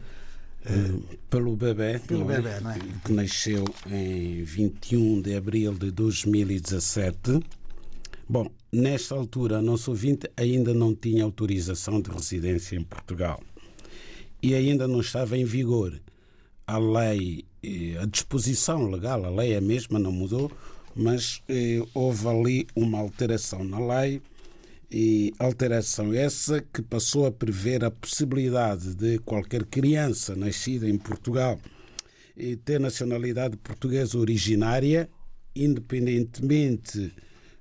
pelo 1.30 1.58
bebê, 1.58 2.00
pelo 2.00 2.22
não 2.22 2.28
bebê, 2.28 2.48
é? 2.48 2.54
é? 2.54 2.80
que 3.04 3.12
nasceu 3.12 3.66
em 3.86 4.44
21 4.44 5.22
de 5.22 5.36
abril 5.36 5.74
de 5.74 5.92
2017. 5.92 7.38
Bom, 8.30 8.50
nesta 8.72 9.14
altura, 9.14 9.58
a 9.58 9.62
nosso 9.62 9.92
ouvinte 9.92 10.32
ainda 10.38 10.74
não 10.74 10.96
tinha 10.96 11.26
autorização 11.26 12.00
de 12.00 12.12
residência 12.12 12.78
em 12.78 12.84
Portugal 12.84 13.44
e 14.42 14.56
ainda 14.56 14.88
não 14.88 15.02
estava 15.02 15.38
em 15.38 15.44
vigor 15.44 16.00
a 16.66 16.78
lei, 16.78 17.44
eh, 17.62 17.98
a 18.02 18.06
disposição 18.06 18.90
legal, 18.90 19.26
a 19.26 19.30
lei 19.30 19.52
é 19.52 19.58
a 19.58 19.62
mesma, 19.62 20.00
não 20.00 20.14
mudou, 20.14 20.50
mas 20.96 21.42
eh, 21.50 21.82
houve 21.94 22.28
ali 22.28 22.68
uma 22.76 23.00
alteração 23.00 23.64
na 23.64 23.80
lei 23.80 24.22
e 24.92 25.34
alteração 25.40 26.14
essa 26.14 26.62
que 26.62 26.82
passou 26.82 27.26
a 27.26 27.32
prever 27.32 27.84
a 27.84 27.90
possibilidade 27.90 28.94
de 28.94 29.18
qualquer 29.20 29.66
criança 29.66 30.36
nascida 30.36 30.88
em 30.88 30.98
Portugal 30.98 31.60
e 32.38 32.56
ter 32.56 32.80
nacionalidade 32.80 33.58
portuguesa 33.58 34.18
originária, 34.18 35.10
independentemente 35.56 37.12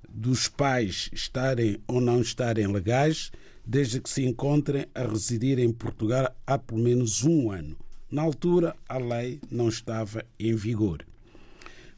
dos 0.07 0.47
pais 0.47 1.09
estarem 1.11 1.79
ou 1.87 1.99
não 1.99 2.21
estarem 2.21 2.67
legais, 2.67 3.31
desde 3.65 3.99
que 3.99 4.09
se 4.09 4.23
encontrem 4.23 4.85
a 4.93 5.03
residir 5.03 5.57
em 5.57 5.71
Portugal 5.71 6.35
há 6.45 6.57
pelo 6.59 6.81
menos 6.81 7.23
um 7.23 7.51
ano. 7.51 7.75
Na 8.11 8.21
altura, 8.21 8.75
a 8.87 8.99
lei 8.99 9.39
não 9.49 9.69
estava 9.69 10.23
em 10.39 10.53
vigor. 10.53 11.03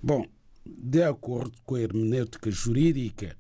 Bom, 0.02 0.26
de 0.66 1.04
acordo 1.04 1.54
com 1.64 1.76
a 1.76 1.82
hermenêutica 1.82 2.50
jurídica, 2.50 3.38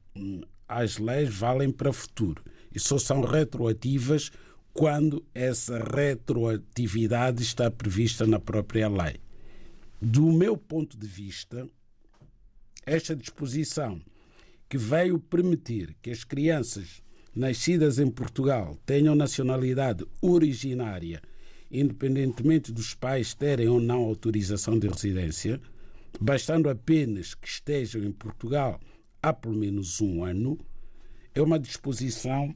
as 0.68 0.98
leis 0.98 1.34
valem 1.34 1.72
para 1.72 1.90
o 1.90 1.94
futuro. 1.94 2.44
e 2.74 2.80
só 2.80 2.98
são 2.98 3.22
retroativas 3.22 4.32
quando 4.74 5.26
essa 5.34 5.82
retroatividade 5.82 7.42
está 7.42 7.72
prevista 7.72 8.28
na 8.28 8.38
própria 8.38 8.90
lei. 8.90 9.16
Do 10.02 10.30
meu 10.34 10.58
ponto 10.58 10.98
de 10.98 11.08
vista, 11.08 11.66
esta 12.86 13.16
disposição 13.16 14.02
que 14.68 14.78
veio 14.78 15.18
permitir 15.18 15.96
que 16.02 16.12
as 16.12 16.26
crianças 16.26 17.02
nascidas 17.34 17.98
em 17.98 18.12
Portugal 18.12 18.78
tenham 18.86 19.16
nacionalidade 19.16 20.06
originária, 20.22 21.22
independentemente 21.72 22.74
dos 22.74 22.94
pais 22.94 23.34
terem 23.34 23.70
ou 23.70 23.80
não 23.80 24.04
autorização 24.04 24.78
de 24.78 24.90
residência, 24.90 25.62
bastando 26.20 26.70
apenas 26.70 27.34
que 27.34 27.48
estejam 27.48 28.04
em 28.04 28.12
Portugal 28.12 28.80
há 29.22 29.34
pelo 29.34 29.56
menos 29.56 30.00
um 30.02 30.24
ano, 30.24 30.58
é 31.34 31.42
uma 31.42 31.60
disposição 31.60 32.54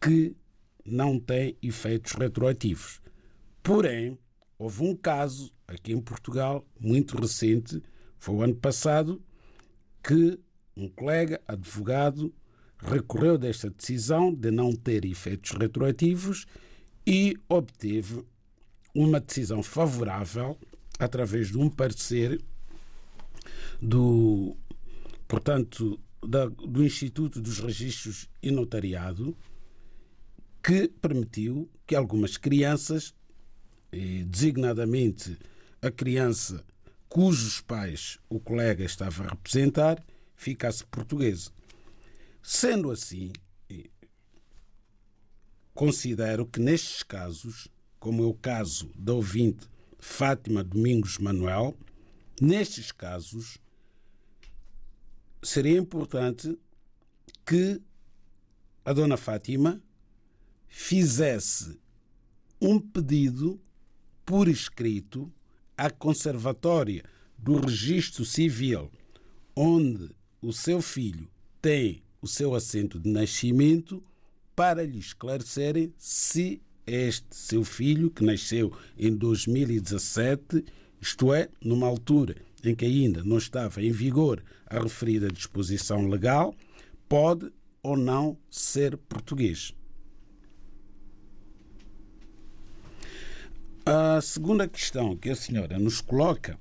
que 0.00 0.36
não 0.84 1.18
tem 1.18 1.56
efeitos 1.62 2.12
retroativos. 2.12 3.00
Porém, 3.62 4.18
houve 4.58 4.84
um 4.84 4.94
caso 4.94 5.52
aqui 5.66 5.92
em 5.92 6.00
Portugal, 6.00 6.64
muito 6.78 7.16
recente, 7.16 7.82
foi 8.18 8.34
o 8.36 8.42
ano 8.42 8.54
passado, 8.54 9.20
que 10.02 10.38
um 10.76 10.88
colega 10.88 11.40
advogado 11.48 12.32
recorreu 12.78 13.36
desta 13.36 13.68
decisão 13.70 14.32
de 14.32 14.50
não 14.50 14.72
ter 14.72 15.04
efeitos 15.04 15.50
retroativos 15.52 16.46
e 17.06 17.36
obteve 17.48 18.24
uma 18.94 19.18
decisão 19.20 19.62
favorável 19.62 20.56
através 20.98 21.48
de 21.48 21.58
um 21.58 21.68
parecer 21.68 22.40
do, 23.80 24.56
portanto, 25.28 25.98
da, 26.26 26.46
do 26.46 26.84
Instituto 26.84 27.40
dos 27.40 27.58
Registros 27.58 28.28
e 28.42 28.50
Notariado, 28.50 29.36
que 30.62 30.88
permitiu 30.88 31.70
que 31.86 31.94
algumas 31.94 32.36
crianças, 32.36 33.14
designadamente 34.28 35.38
a 35.80 35.90
criança 35.90 36.64
cujos 37.08 37.60
pais 37.60 38.18
o 38.28 38.40
colega 38.40 38.84
estava 38.84 39.24
a 39.24 39.28
representar, 39.28 40.04
ficasse 40.34 40.84
portuguesa. 40.84 41.50
Sendo 42.42 42.90
assim, 42.90 43.32
considero 45.72 46.46
que 46.46 46.60
nestes 46.60 47.02
casos, 47.02 47.68
como 47.98 48.22
é 48.22 48.26
o 48.26 48.34
caso 48.34 48.90
da 48.94 49.12
ouvinte 49.12 49.68
Fátima 49.98 50.62
Domingos 50.62 51.18
Manuel, 51.18 51.76
nestes 52.40 52.92
casos 52.92 53.58
seria 55.46 55.78
importante 55.78 56.58
que 57.44 57.80
a 58.84 58.92
dona 58.92 59.16
Fátima 59.16 59.80
fizesse 60.66 61.78
um 62.60 62.80
pedido 62.80 63.60
por 64.24 64.48
escrito 64.48 65.32
à 65.76 65.88
Conservatória 65.88 67.04
do 67.38 67.60
Registro 67.60 68.24
Civil, 68.24 68.90
onde 69.54 70.10
o 70.42 70.52
seu 70.52 70.82
filho 70.82 71.28
tem 71.62 72.02
o 72.20 72.26
seu 72.26 72.54
assento 72.54 72.98
de 72.98 73.08
nascimento, 73.08 74.02
para 74.54 74.84
lhe 74.84 74.98
esclarecerem 74.98 75.92
se 75.98 76.60
este 76.86 77.36
seu 77.36 77.62
filho, 77.62 78.10
que 78.10 78.24
nasceu 78.24 78.72
em 78.98 79.14
2017, 79.14 80.64
isto 81.00 81.32
é, 81.32 81.48
numa 81.62 81.86
altura 81.86 82.36
em 82.64 82.74
que 82.74 82.84
ainda 82.84 83.22
não 83.22 83.38
estava 83.38 83.82
em 83.82 83.92
vigor 83.92 84.42
a 84.66 84.78
referida 84.80 85.28
disposição 85.28 86.08
legal, 86.08 86.54
pode 87.08 87.52
ou 87.82 87.96
não 87.96 88.36
ser 88.50 88.96
português. 88.96 89.74
A 93.84 94.20
segunda 94.20 94.66
questão 94.66 95.16
que 95.16 95.30
a 95.30 95.36
senhora 95.36 95.78
nos 95.78 96.00
coloca 96.00 96.58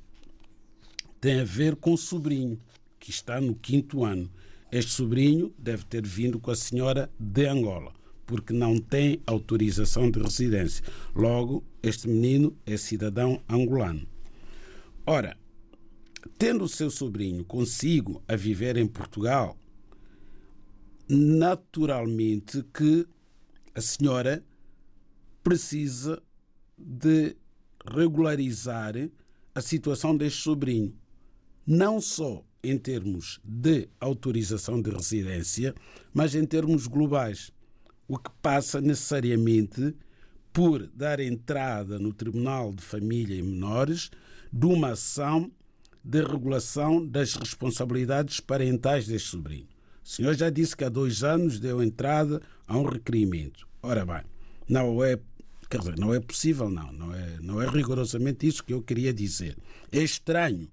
tem 1.20 1.39
a 1.39 1.44
ver 1.44 1.76
com 1.76 1.94
o 1.94 1.98
sobrinho, 1.98 2.60
que 3.00 3.10
está 3.10 3.41
no 3.41 3.56
quinto 3.56 4.06
ano. 4.06 4.30
Este 4.72 4.91
sobrinho 4.91 5.52
deve 5.58 5.86
ter 5.86 6.06
vindo 6.06 6.39
com 6.39 6.52
a 6.52 6.56
senhora 6.56 7.10
de 7.20 7.48
Angola, 7.48 7.94
porque 8.28 8.54
não 8.54 8.78
tem 8.78 9.20
autorização 9.26 10.12
de 10.12 10.20
residência. 10.20 10.86
Logo, 11.15 11.63
este 11.82 12.08
menino 12.08 12.56
é 12.63 12.78
cidadão 12.78 13.41
angolano. 13.50 14.08
Ora, 15.04 15.36
tendo 16.38 16.65
o 16.65 16.69
seu 16.69 16.89
sobrinho 16.89 17.43
consigo 17.45 18.24
a 18.28 18.36
viver 18.36 18.78
em 18.78 18.88
Portugal, 18.88 19.58
naturalmente 21.08 22.63
que 22.74 23.08
a 23.74 23.82
senhora 23.82 24.43
precisa 25.43 26.21
de 26.78 27.36
regularizar 27.88 28.93
a 29.54 29.62
situação 29.62 30.17
deste 30.17 30.41
sobrinho, 30.41 30.93
não 31.65 32.02
só 32.02 32.43
em 32.63 32.78
termos 32.78 33.39
de 33.43 33.88
autorização 34.00 34.82
de 34.82 34.89
residência, 34.89 35.74
mas 36.13 36.34
em 36.34 36.45
termos 36.45 36.88
globais, 36.88 37.52
o 38.08 38.17
que 38.17 38.32
passa 38.41 38.82
necessariamente 38.82 39.95
por 40.52 40.88
dar 40.88 41.19
entrada 41.19 42.00
no 42.00 42.13
Tribunal 42.13 42.74
de 42.74 42.82
Família 42.82 43.36
e 43.36 43.43
Menores 43.43 44.10
de 44.52 44.65
uma 44.65 44.91
ação 44.91 45.52
de 46.06 46.22
regulação 46.22 47.04
das 47.04 47.34
responsabilidades 47.34 48.39
parentais 48.39 49.08
deste 49.08 49.30
sobrinho. 49.30 49.68
O 50.04 50.08
senhor 50.08 50.36
já 50.36 50.52
disse 50.52 50.78
que 50.78 50.84
há 50.84 50.89
dois 50.89 51.24
anos 51.24 51.60
deu 51.60 51.82
entrada 51.82 52.39
a 52.68 52.78
um 52.78 52.84
requerimento. 52.84 53.68
Ora 53.82 54.06
bem, 54.06 54.22
não 54.70 55.04
é 55.04 55.20
Quer 55.68 55.80
dizer, 55.80 55.98
não 55.98 56.13
é 56.13 56.20
possível, 56.20 56.70
não. 56.70 56.91
Não 56.94 57.13
é, 57.13 57.38
não 57.41 57.60
é 57.60 57.68
rigorosamente 57.68 58.46
isso 58.46 58.63
que 58.63 58.72
eu 58.72 58.84
queria 58.84 59.12
dizer. 59.12 59.58
É 59.91 59.98
estranho. 59.98 60.70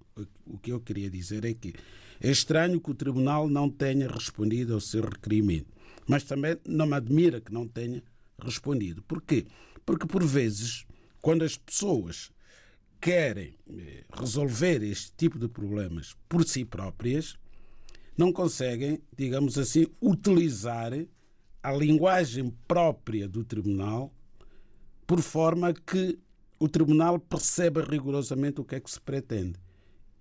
O 0.46 0.58
que 0.58 0.70
eu 0.70 0.78
queria 0.80 1.08
dizer 1.08 1.46
é 1.46 1.54
que 1.54 1.72
é 2.20 2.30
estranho 2.30 2.78
que 2.78 2.90
o 2.90 2.94
Tribunal 2.94 3.48
não 3.48 3.70
tenha 3.70 4.06
respondido 4.06 4.74
ao 4.74 4.80
seu 4.80 5.02
requerimento. 5.02 5.72
Mas 6.06 6.24
também 6.24 6.58
não 6.66 6.86
me 6.86 6.94
admira 6.94 7.40
que 7.40 7.50
não 7.50 7.66
tenha 7.66 8.02
respondido. 8.38 9.02
Porquê? 9.02 9.46
Porque, 9.86 10.06
por 10.06 10.22
vezes, 10.22 10.84
quando 11.22 11.42
as 11.42 11.56
pessoas 11.56 12.30
querem 13.02 13.58
eh, 13.68 14.04
resolver 14.16 14.80
este 14.80 15.12
tipo 15.16 15.36
de 15.36 15.48
problemas 15.48 16.16
por 16.28 16.44
si 16.44 16.64
próprias, 16.64 17.36
não 18.16 18.32
conseguem, 18.32 19.02
digamos 19.16 19.58
assim, 19.58 19.88
utilizar 20.00 20.92
a 21.60 21.72
linguagem 21.72 22.56
própria 22.68 23.28
do 23.28 23.42
Tribunal 23.42 24.14
por 25.04 25.20
forma 25.20 25.74
que 25.74 26.16
o 26.60 26.68
Tribunal 26.68 27.18
perceba 27.18 27.82
rigorosamente 27.82 28.60
o 28.60 28.64
que 28.64 28.76
é 28.76 28.80
que 28.80 28.90
se 28.90 29.00
pretende. 29.00 29.58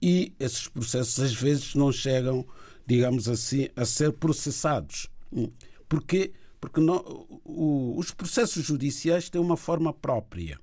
E 0.01 0.33
esses 0.39 0.67
processos 0.67 1.19
às 1.19 1.33
vezes 1.33 1.75
não 1.75 1.91
chegam, 1.91 2.43
digamos 2.87 3.29
assim, 3.29 3.69
a 3.75 3.85
ser 3.85 4.11
processados. 4.13 5.07
Hum. 5.31 5.51
Porquê? 5.87 6.33
Porque 6.59 6.79
não, 6.79 7.27
o, 7.45 7.95
os 7.95 8.11
processos 8.11 8.65
judiciais 8.65 9.29
têm 9.29 9.39
uma 9.39 9.55
forma 9.55 9.93
própria. 9.93 10.59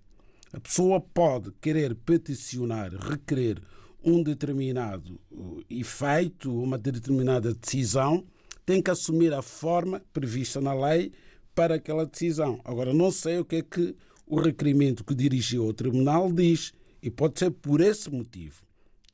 A 0.53 0.61
pessoa 0.61 1.01
pode 1.01 1.53
querer 1.61 1.95
peticionar, 1.95 2.95
requerer 2.95 3.61
um 4.03 4.23
determinado 4.23 5.21
uh, 5.31 5.63
efeito, 5.69 6.51
uma 6.51 6.79
determinada 6.79 7.53
decisão, 7.53 8.25
tem 8.65 8.81
que 8.81 8.91
assumir 8.91 9.33
a 9.33 9.43
forma 9.43 10.03
prevista 10.13 10.61
na 10.61 10.73
lei 10.73 11.13
para 11.55 11.75
aquela 11.75 12.07
decisão. 12.07 12.61
Agora, 12.65 12.95
não 12.95 13.11
sei 13.11 13.39
o 13.39 13.45
que 13.45 13.57
é 13.57 13.63
que 13.63 13.95
o 14.27 14.41
requerimento 14.41 15.05
que 15.05 15.15
dirigiu 15.15 15.67
ao 15.67 15.73
tribunal 15.73 16.33
diz, 16.33 16.73
e 17.03 17.11
pode 17.11 17.39
ser 17.39 17.51
por 17.51 17.81
esse 17.81 18.11
motivo 18.11 18.63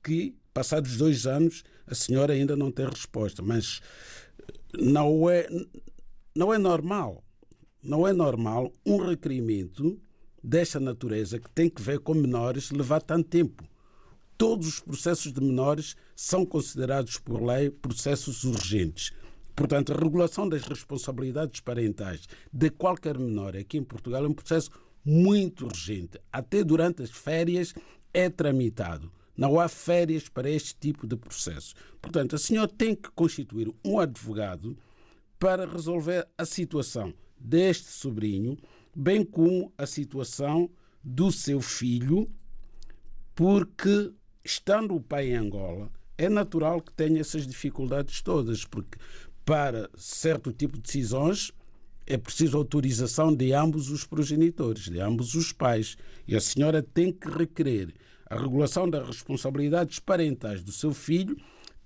que, 0.02 0.34
passados 0.52 0.96
dois 0.96 1.26
anos, 1.26 1.64
a 1.86 1.94
senhora 1.94 2.32
ainda 2.32 2.56
não 2.56 2.70
tem 2.70 2.86
resposta. 2.86 3.42
Mas 3.42 3.80
não 4.78 5.28
é, 5.28 5.48
não 6.34 6.52
é 6.52 6.58
normal. 6.58 7.24
Não 7.82 8.06
é 8.06 8.12
normal 8.12 8.72
um 8.84 8.96
requerimento 8.96 10.00
desta 10.44 10.78
natureza 10.78 11.38
que 11.38 11.50
tem 11.50 11.70
que 11.70 11.80
ver 11.80 12.00
com 12.00 12.12
menores 12.12 12.70
levar 12.70 13.00
tanto 13.00 13.30
tempo. 13.30 13.64
Todos 14.36 14.68
os 14.68 14.80
processos 14.80 15.32
de 15.32 15.40
menores 15.40 15.96
são 16.14 16.44
considerados 16.44 17.16
por 17.16 17.42
lei 17.42 17.70
processos 17.70 18.44
urgentes. 18.44 19.12
Portanto, 19.56 19.92
a 19.92 19.96
regulação 19.96 20.46
das 20.46 20.64
responsabilidades 20.64 21.60
parentais 21.60 22.28
de 22.52 22.68
qualquer 22.68 23.18
menor 23.18 23.56
aqui 23.56 23.78
em 23.78 23.84
Portugal 23.84 24.24
é 24.24 24.28
um 24.28 24.34
processo 24.34 24.70
muito 25.02 25.64
urgente. 25.64 26.20
Até 26.30 26.62
durante 26.62 27.02
as 27.02 27.10
férias 27.10 27.72
é 28.12 28.28
tramitado. 28.28 29.10
Não 29.36 29.58
há 29.58 29.68
férias 29.68 30.28
para 30.28 30.50
este 30.50 30.76
tipo 30.76 31.06
de 31.06 31.16
processo. 31.16 31.74
Portanto, 32.02 32.36
a 32.36 32.38
senhora 32.38 32.68
tem 32.68 32.94
que 32.94 33.10
constituir 33.12 33.72
um 33.84 33.98
advogado 33.98 34.76
para 35.38 35.66
resolver 35.66 36.26
a 36.36 36.44
situação 36.44 37.14
deste 37.38 37.86
sobrinho, 37.86 38.56
bem 38.94 39.24
como 39.24 39.72
a 39.76 39.86
situação 39.86 40.70
do 41.02 41.30
seu 41.30 41.60
filho, 41.60 42.30
porque, 43.34 44.12
estando 44.44 44.94
o 44.94 45.00
pai 45.00 45.30
em 45.30 45.36
Angola, 45.36 45.90
é 46.16 46.28
natural 46.28 46.80
que 46.80 46.92
tenha 46.92 47.20
essas 47.20 47.46
dificuldades 47.46 48.22
todas, 48.22 48.64
porque 48.64 48.98
para 49.44 49.90
certo 49.96 50.52
tipo 50.52 50.76
de 50.76 50.82
decisões 50.82 51.52
é 52.06 52.16
preciso 52.16 52.56
autorização 52.56 53.34
de 53.34 53.52
ambos 53.52 53.90
os 53.90 54.04
progenitores, 54.04 54.84
de 54.84 55.00
ambos 55.00 55.34
os 55.34 55.52
pais. 55.52 55.96
E 56.28 56.36
a 56.36 56.40
senhora 56.40 56.82
tem 56.82 57.12
que 57.12 57.28
requerer 57.28 57.94
a 58.28 58.38
regulação 58.38 58.88
das 58.88 59.06
responsabilidades 59.06 59.98
parentais 59.98 60.62
do 60.62 60.72
seu 60.72 60.92
filho 60.92 61.36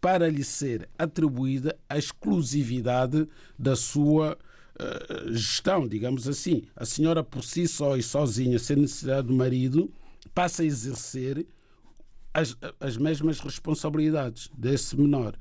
para 0.01 0.29
lhe 0.29 0.45
ser 0.45 0.89
atribuída 0.99 1.77
a 1.89 1.99
exclusividade 1.99 3.29
da 3.59 3.75
sua 3.75 4.39
uh, 4.81 5.33
gestão, 5.33 5.87
digamos 5.87 6.29
assim. 6.29 6.63
A 6.75 6.85
senhora 6.85 7.23
por 7.23 7.43
si 7.43 7.67
só 7.67 7.97
e 7.97 8.03
sozinha, 8.03 8.59
sem 8.59 8.77
necessidade 8.77 9.27
do 9.27 9.35
marido, 9.35 9.91
passa 10.35 10.63
a 10.63 10.67
exercer 10.67 11.47
as, 12.33 12.57
as 12.81 12.97
mesmas 12.97 13.41
responsabilidades 13.41 14.51
desse 14.57 14.97
menor. 14.97 15.35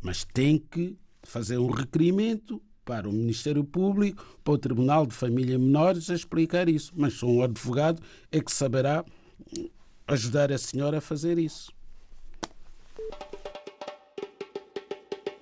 Mas 0.00 0.24
tem 0.24 0.58
que 0.58 0.96
fazer 1.22 1.58
um 1.58 1.70
requerimento 1.70 2.62
para 2.84 3.08
o 3.08 3.12
Ministério 3.12 3.64
Público, 3.64 4.24
para 4.44 4.54
o 4.54 4.58
Tribunal 4.58 5.06
de 5.06 5.14
Família 5.14 5.58
Menores 5.58 6.08
a 6.08 6.14
explicar 6.14 6.68
isso. 6.68 6.92
Mas 6.94 7.14
só 7.14 7.26
um 7.26 7.42
advogado 7.42 8.00
é 8.30 8.40
que 8.40 8.52
saberá 8.52 9.04
ajudar 10.06 10.52
a 10.52 10.58
senhora 10.58 10.98
a 10.98 11.00
fazer 11.00 11.38
isso. 11.38 11.72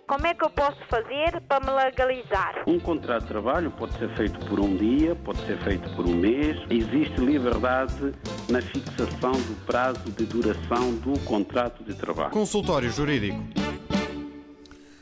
Como 0.06 0.26
é 0.26 0.34
que 0.34 0.44
eu 0.44 0.50
posso 0.50 0.78
fazer 0.90 1.40
para 1.48 1.64
me 1.64 1.70
legalizar? 1.70 2.62
Um 2.66 2.78
contrato 2.78 3.22
de 3.22 3.28
trabalho 3.28 3.70
pode 3.70 3.96
ser 3.98 4.14
feito 4.14 4.38
por 4.46 4.60
um 4.60 4.76
dia, 4.76 5.16
pode 5.16 5.38
ser 5.46 5.58
feito 5.64 5.88
por 5.96 6.06
um 6.06 6.14
mês. 6.14 6.58
Existe 6.68 7.18
liberdade 7.20 8.12
na 8.50 8.60
fixação 8.60 9.32
do 9.32 9.64
prazo 9.64 10.04
de 10.12 10.26
duração 10.26 10.94
do 10.96 11.18
contrato 11.20 11.82
de 11.82 11.94
trabalho. 11.94 12.30
Consultório 12.32 12.90
Jurídico. 12.90 13.42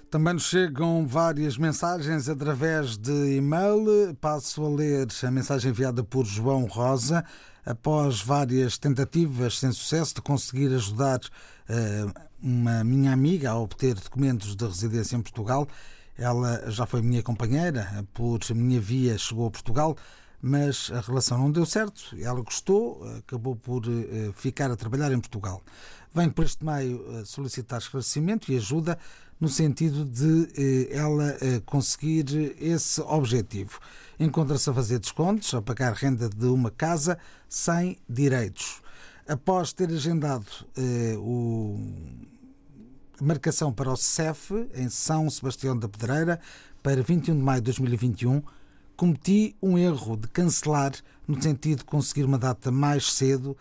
Também 0.09 0.35
nos 0.35 0.45
chegam 0.45 1.05
várias 1.05 1.59
mensagens 1.59 2.29
através 2.29 2.97
de 2.97 3.37
e-mail. 3.37 4.15
Passo 4.21 4.65
a 4.65 4.69
ler 4.69 5.09
a 5.25 5.31
mensagem 5.33 5.73
enviada 5.73 6.05
por 6.05 6.25
João 6.25 6.67
Rosa. 6.67 7.25
Após 7.67 8.21
várias 8.21 8.79
tentativas 8.79 9.59
sem 9.59 9.73
sucesso 9.73 10.15
de 10.15 10.23
conseguir 10.23 10.73
ajudar 10.75 11.19
uh, 11.19 12.32
uma 12.43 12.83
minha 12.83 13.13
amiga 13.13 13.51
a 13.51 13.59
obter 13.59 13.95
documentos 13.95 14.57
de 14.57 14.65
residência 14.65 15.17
em 15.17 15.23
Portugal, 15.23 15.69
ela 16.17 16.71
já 16.71 16.87
foi 16.87 17.01
minha 17.03 17.23
companheira, 17.23 18.07
por 18.13 18.41
minha 18.55 18.81
via 18.81 19.17
chegou 19.17 19.47
a 19.47 19.51
Portugal, 19.51 19.97
mas 20.41 20.91
a 20.93 21.01
relação 21.01 21.39
não 21.39 21.51
deu 21.51 21.65
certo. 21.65 22.17
Ela 22.19 22.41
gostou, 22.43 23.03
acabou 23.19 23.55
por 23.55 23.87
uh, 23.87 24.33
ficar 24.35 24.71
a 24.71 24.77
trabalhar 24.77 25.13
em 25.13 25.21
Portugal. 25.21 25.63
Venho 26.13 26.33
por 26.33 26.45
este 26.45 26.65
meio 26.65 26.99
uh, 26.99 27.25
solicitar 27.25 27.79
esclarecimento 27.79 28.51
e 28.53 28.57
ajuda 28.57 28.99
no 29.43 29.49
sentido 29.49 30.05
de 30.05 30.49
eh, 30.57 30.97
ela 30.97 31.37
eh, 31.41 31.61
conseguir 31.67 32.55
esse 32.61 33.01
objetivo. 33.01 33.81
Encontra-se 34.21 34.71
a 34.71 34.73
fazer 34.73 35.01
descontos, 35.01 35.53
a 35.53 35.61
pagar 35.61 35.95
renda 35.95 36.29
de 36.29 36.47
uma 36.47 36.71
casa 36.71 37.19
sem 37.49 37.99
direitos. 38.09 38.81
Após 39.27 39.73
ter 39.73 39.89
agendado 39.89 40.47
eh, 40.77 41.17
o 41.19 41.77
marcação 43.23 43.73
para 43.73 43.91
o 43.91 43.97
CEF 43.97 44.53
em 44.75 44.89
São 44.89 45.31
Sebastião 45.31 45.79
da 45.79 45.89
Pedreira 45.89 46.41
para 46.83 47.01
21 47.03 47.37
de 47.37 47.43
maio 47.43 47.61
de 47.61 47.67
2021, 47.67 48.43
cometi 48.97 49.55
um 49.63 49.79
erro 49.79 50.17
de 50.17 50.27
cancelar 50.29 50.93
no 51.27 51.41
sentido 51.41 51.79
de 51.79 51.85
conseguir 51.85 52.25
uma 52.25 52.39
data 52.39 52.73
mais 52.73 53.13
cedo 53.13 53.57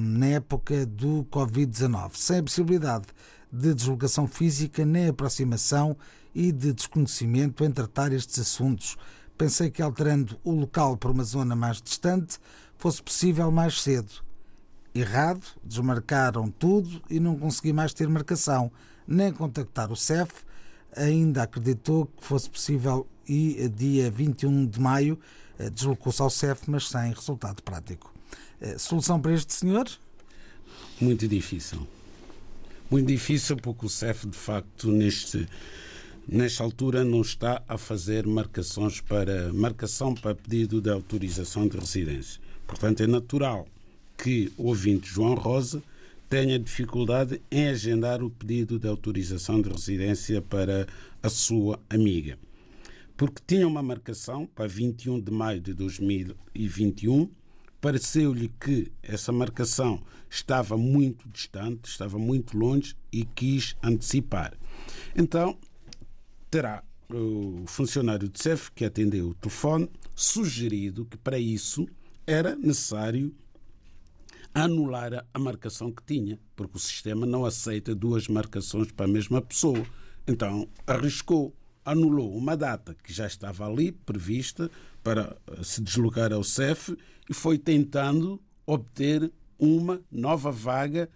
na 0.00 0.26
época 0.26 0.84
do 0.84 1.24
Covid-19, 1.30 2.10
sem 2.14 2.38
a 2.38 2.42
possibilidade 2.42 3.06
de 3.52 3.72
deslocação 3.72 4.26
física, 4.26 4.84
nem 4.84 5.08
aproximação 5.08 5.96
e 6.34 6.50
de 6.50 6.72
desconhecimento 6.72 7.64
em 7.64 7.70
tratar 7.70 8.12
estes 8.12 8.40
assuntos. 8.40 8.96
Pensei 9.38 9.70
que 9.70 9.80
alterando 9.80 10.38
o 10.42 10.50
local 10.50 10.96
para 10.96 11.12
uma 11.12 11.22
zona 11.22 11.54
mais 11.54 11.80
distante 11.80 12.38
fosse 12.76 13.00
possível 13.00 13.50
mais 13.52 13.80
cedo. 13.80 14.10
Errado, 15.00 15.44
desmarcaram 15.64 16.50
tudo 16.50 17.02
e 17.08 17.18
não 17.18 17.36
consegui 17.36 17.72
mais 17.72 17.92
ter 17.92 18.08
marcação, 18.08 18.70
nem 19.06 19.32
contactar 19.32 19.90
o 19.90 19.96
CEF. 19.96 20.32
Ainda 20.96 21.42
acreditou 21.42 22.06
que 22.06 22.24
fosse 22.24 22.50
possível 22.50 23.06
e 23.28 23.68
dia 23.68 24.10
21 24.10 24.66
de 24.66 24.80
maio 24.80 25.18
eh, 25.58 25.70
deslocou-se 25.70 26.20
ao 26.20 26.30
CEF, 26.30 26.68
mas 26.68 26.88
sem 26.88 27.12
resultado 27.12 27.62
prático. 27.62 28.12
Eh, 28.60 28.76
solução 28.76 29.20
para 29.20 29.32
este 29.32 29.54
senhor? 29.54 29.88
Muito 31.00 31.28
difícil 31.28 31.86
muito 32.90 33.06
difícil 33.06 33.56
porque 33.56 33.86
o 33.86 33.88
CEF, 33.88 34.26
de 34.26 34.36
facto, 34.36 34.90
neste, 34.90 35.46
nesta 36.26 36.64
altura 36.64 37.04
não 37.04 37.20
está 37.20 37.62
a 37.68 37.78
fazer 37.78 38.26
marcações 38.26 39.00
para 39.00 39.52
marcação 39.52 40.12
para 40.12 40.34
pedido 40.34 40.80
de 40.80 40.90
autorização 40.90 41.68
de 41.68 41.78
residência. 41.78 42.40
Portanto, 42.66 43.02
é 43.02 43.06
natural 43.06 43.66
que 44.22 44.52
o 44.56 44.68
ouvinte 44.68 45.08
João 45.08 45.34
Rosa 45.34 45.82
tenha 46.28 46.58
dificuldade 46.58 47.42
em 47.50 47.68
agendar 47.68 48.22
o 48.22 48.30
pedido 48.30 48.78
de 48.78 48.86
autorização 48.86 49.60
de 49.60 49.68
residência 49.68 50.40
para 50.40 50.86
a 51.22 51.28
sua 51.28 51.80
amiga. 51.88 52.38
Porque 53.16 53.42
tinha 53.46 53.66
uma 53.66 53.82
marcação 53.82 54.46
para 54.46 54.66
21 54.66 55.20
de 55.20 55.30
maio 55.30 55.60
de 55.60 55.74
2021 55.74 57.30
pareceu-lhe 57.80 58.52
que 58.60 58.92
essa 59.02 59.32
marcação 59.32 60.02
estava 60.28 60.76
muito 60.76 61.28
distante, 61.28 61.88
estava 61.88 62.18
muito 62.18 62.56
longe 62.56 62.94
e 63.10 63.24
quis 63.24 63.74
antecipar. 63.82 64.52
Então, 65.16 65.56
terá 66.50 66.84
o 67.10 67.64
funcionário 67.66 68.28
de 68.28 68.40
CEF 68.40 68.70
que 68.72 68.84
atendeu 68.84 69.30
o 69.30 69.34
telefone 69.34 69.90
sugerido 70.14 71.06
que 71.06 71.16
para 71.16 71.38
isso 71.38 71.88
era 72.26 72.54
necessário 72.54 73.34
anular 74.54 75.26
a 75.32 75.38
marcação 75.38 75.92
que 75.92 76.02
tinha, 76.02 76.38
porque 76.56 76.76
o 76.76 76.80
sistema 76.80 77.24
não 77.24 77.44
aceita 77.44 77.94
duas 77.94 78.28
marcações 78.28 78.90
para 78.92 79.06
a 79.06 79.08
mesma 79.08 79.40
pessoa. 79.40 79.84
Então, 80.26 80.68
arriscou, 80.86 81.54
anulou 81.84 82.36
uma 82.36 82.56
data 82.56 82.94
que 83.02 83.12
já 83.12 83.26
estava 83.26 83.66
ali 83.66 83.92
prevista 83.92 84.70
para 85.02 85.36
se 85.62 85.80
deslocar 85.80 86.32
ao 86.32 86.44
CEF 86.44 86.96
e 87.28 87.34
foi 87.34 87.58
tentando 87.58 88.40
obter 88.66 89.32
uma 89.58 90.00
nova 90.10 90.50
vaga 90.50 91.08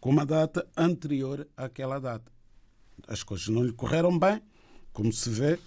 com 0.00 0.10
uma 0.10 0.26
data 0.26 0.66
anterior 0.76 1.46
àquela 1.56 1.98
data. 1.98 2.30
As 3.06 3.22
coisas 3.22 3.48
não 3.48 3.64
lhe 3.64 3.72
correram 3.72 4.18
bem, 4.18 4.40
como 4.92 5.12
se 5.12 5.30
vê, 5.30 5.58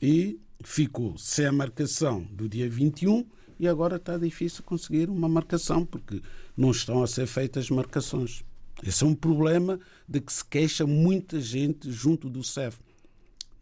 e 0.00 0.40
ficou 0.64 1.16
sem 1.18 1.46
a 1.46 1.52
marcação 1.52 2.22
do 2.30 2.48
dia 2.48 2.68
21 2.68 3.26
e 3.58 3.68
agora 3.68 3.96
está 3.96 4.16
difícil 4.16 4.64
conseguir 4.64 5.08
uma 5.08 5.28
marcação 5.28 5.84
porque 5.84 6.20
não 6.56 6.70
estão 6.70 7.02
a 7.02 7.06
ser 7.06 7.26
feitas 7.26 7.70
marcações. 7.70 8.42
Esse 8.82 9.04
é 9.04 9.06
um 9.06 9.14
problema 9.14 9.78
de 10.08 10.20
que 10.20 10.32
se 10.32 10.44
queixa 10.44 10.86
muita 10.86 11.40
gente 11.40 11.90
junto 11.90 12.28
do 12.28 12.42
CEF. 12.42 12.78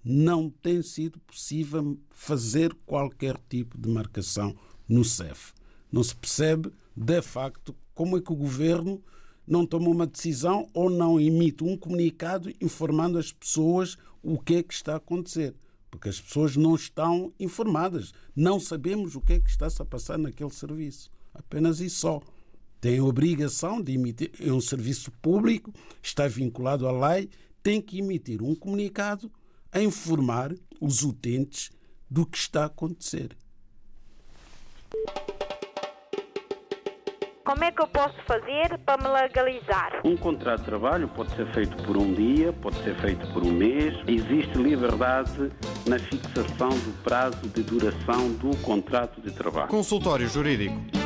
Não 0.03 0.49
tem 0.49 0.83
sido 0.83 1.19
possível 1.21 1.99
fazer 2.11 2.75
qualquer 2.87 3.39
tipo 3.49 3.77
de 3.79 3.89
marcação 3.89 4.57
no 4.89 5.05
CEF 5.05 5.53
não 5.91 6.03
se 6.03 6.15
percebe, 6.15 6.73
de 6.97 7.23
facto, 7.23 7.75
como 7.95 8.17
é 8.17 8.21
que 8.21 8.33
o 8.33 8.37
governo 8.37 9.03
não 9.47 9.67
toma 9.67 9.89
uma 9.89 10.07
decisão 10.07 10.69
ou 10.73 10.89
não 10.89 11.21
emite 11.21 11.65
um 11.65 11.77
comunicado 11.77 12.53
informando 12.61 13.19
as 13.19 13.33
pessoas 13.33 13.97
o 14.23 14.39
que 14.39 14.57
é 14.57 14.63
que 14.63 14.73
está 14.73 14.95
a 14.95 14.97
acontecer. 14.97 15.55
Porque 15.91 16.09
as 16.09 16.21
pessoas 16.21 16.57
não 16.57 16.75
estão 16.77 17.33
informadas. 17.41 18.13
Não 18.37 18.61
sabemos 18.61 19.17
o 19.17 19.21
que 19.21 19.33
é 19.35 19.41
que 19.41 19.51
está-se 19.51 19.83
a 19.83 19.85
passar 19.85 20.19
naquele 20.19 20.51
serviço. 20.51 21.11
Apenas 21.35 21.81
isso 21.81 21.97
só. 21.97 22.21
Tem 22.81 22.99
a 22.99 23.05
obrigação 23.05 23.81
de 23.81 23.95
emitir. 23.95 24.31
É 24.41 24.53
um 24.53 24.61
serviço 24.61 25.13
público, 25.21 25.73
está 26.03 26.27
vinculado 26.27 26.89
à 26.89 27.09
lei, 27.09 27.29
tem 27.63 27.81
que 27.81 27.99
emitir 27.99 28.43
um 28.43 28.55
comunicado 28.55 29.31
a 29.71 29.81
informar 29.83 30.55
os 30.81 31.03
utentes 31.03 31.71
do 32.09 32.25
que 32.27 32.39
está 32.39 32.63
a 32.63 32.67
acontecer. 32.67 33.37
Como 37.45 37.65
é 37.65 37.73
que 37.73 37.83
eu 37.83 37.89
posso 37.89 38.15
fazer 38.27 38.79
para 38.87 39.03
me 39.03 39.09
legalizar? 39.09 40.01
Um 40.05 40.17
contrato 40.17 40.61
de 40.61 40.67
trabalho 40.67 41.09
pode 41.09 41.35
ser 41.35 41.53
feito 41.53 41.77
por 41.83 41.97
um 41.97 42.15
dia, 42.15 42.53
pode 42.53 42.77
ser 42.85 42.95
feito 43.01 43.27
por 43.33 43.43
um 43.43 43.51
mês. 43.51 43.95
Existe 44.07 44.57
liberdade 44.57 45.51
na 45.87 45.99
fixação 45.99 46.69
do 46.69 47.03
prazo 47.03 47.49
de 47.49 47.63
duração 47.63 48.33
do 48.35 48.57
contrato 48.59 49.21
de 49.21 49.33
trabalho. 49.33 49.69
Consultório 49.69 50.29
Jurídico. 50.29 51.00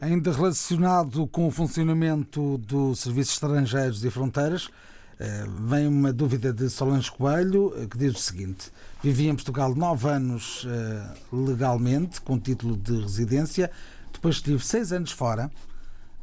Ainda 0.00 0.30
relacionado 0.30 1.26
com 1.26 1.48
o 1.48 1.50
funcionamento 1.50 2.58
do 2.58 2.94
Serviço 2.94 3.32
Estrangeiros 3.32 4.04
e 4.04 4.10
Fronteiras, 4.10 4.70
eh, 5.18 5.44
vem 5.66 5.88
uma 5.88 6.12
dúvida 6.12 6.52
de 6.52 6.70
Solange 6.70 7.10
Coelho 7.10 7.74
eh, 7.76 7.86
que 7.88 7.98
diz 7.98 8.14
o 8.14 8.18
seguinte: 8.18 8.70
Vivi 9.02 9.26
em 9.26 9.34
Portugal 9.34 9.74
nove 9.74 10.08
anos 10.08 10.64
eh, 10.68 11.14
legalmente, 11.32 12.20
com 12.20 12.38
título 12.38 12.76
de 12.76 13.00
residência 13.00 13.72
depois 14.12 14.36
estive 14.36 14.64
seis 14.64 14.92
anos 14.92 15.10
fora, 15.10 15.50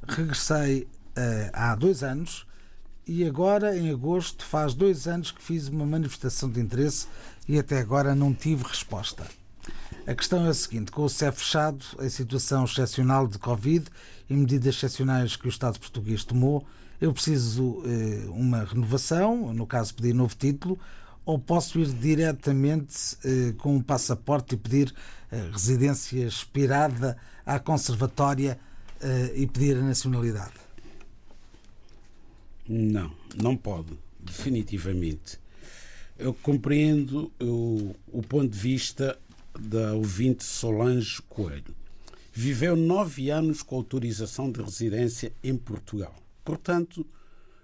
regressei 0.08 0.88
há 1.54 1.76
dois 1.76 2.04
anos 2.04 2.46
e 3.08 3.24
agora, 3.24 3.78
em 3.78 3.90
agosto, 3.90 4.44
faz 4.44 4.74
dois 4.74 5.08
anos 5.08 5.32
que 5.32 5.42
fiz 5.42 5.70
uma 5.70 5.86
manifestação 5.86 6.50
de 6.50 6.60
interesse 6.60 7.08
e 7.48 7.58
até 7.58 7.80
agora 7.80 8.14
não 8.14 8.34
tive 8.34 8.64
resposta. 8.64 9.24
A 10.08 10.14
questão 10.14 10.46
é 10.46 10.50
a 10.50 10.54
seguinte: 10.54 10.92
com 10.92 11.04
o 11.04 11.10
CEF 11.10 11.40
fechado, 11.40 11.84
em 12.00 12.10
situação 12.10 12.64
excepcional 12.66 13.28
de 13.28 13.40
Covid 13.40 13.88
e 14.30 14.34
medidas 14.36 14.76
excepcionais 14.76 15.36
que 15.36 15.48
o 15.48 15.50
Estado 15.50 15.80
português 15.80 16.24
tomou, 16.24 16.66
eu 17.02 17.12
preciso 17.12 17.82
eh, 17.86 18.26
uma 18.30 18.64
renovação, 18.64 19.52
no 19.54 19.66
caso 19.66 19.94
pedir 19.96 20.14
novo 20.14 20.36
título, 20.36 20.80
ou 21.26 21.40
posso 21.40 21.80
ir 21.80 21.88
diretamente 21.88 23.18
eh, 23.26 23.54
com 23.58 23.76
um 23.76 23.82
passaporte 23.82 24.54
e 24.54 24.58
pedir 24.58 24.94
eh, 25.32 25.50
residência 25.52 26.26
expirada 26.26 27.18
à 27.44 27.60
conservatória 27.60 28.60
eh, 29.02 29.34
e 29.36 29.48
pedir 29.48 29.76
a 29.76 29.82
nacionalidade? 29.82 30.54
Não, 32.70 33.12
não 33.36 33.58
pode, 33.58 33.98
definitivamente. 34.20 35.40
Eu 36.18 36.34
compreendo 36.34 37.32
o, 37.42 37.96
o 38.08 38.22
ponto 38.22 38.50
de 38.50 38.58
vista 38.58 39.18
da 39.60 39.94
ouvinte 39.94 40.44
Solange 40.44 41.22
Coelho. 41.24 41.76
Viveu 42.32 42.76
nove 42.76 43.30
anos 43.30 43.62
com 43.62 43.76
autorização 43.76 44.52
de 44.52 44.62
residência 44.62 45.32
em 45.44 45.56
Portugal. 45.56 46.16
Portanto, 46.44 47.06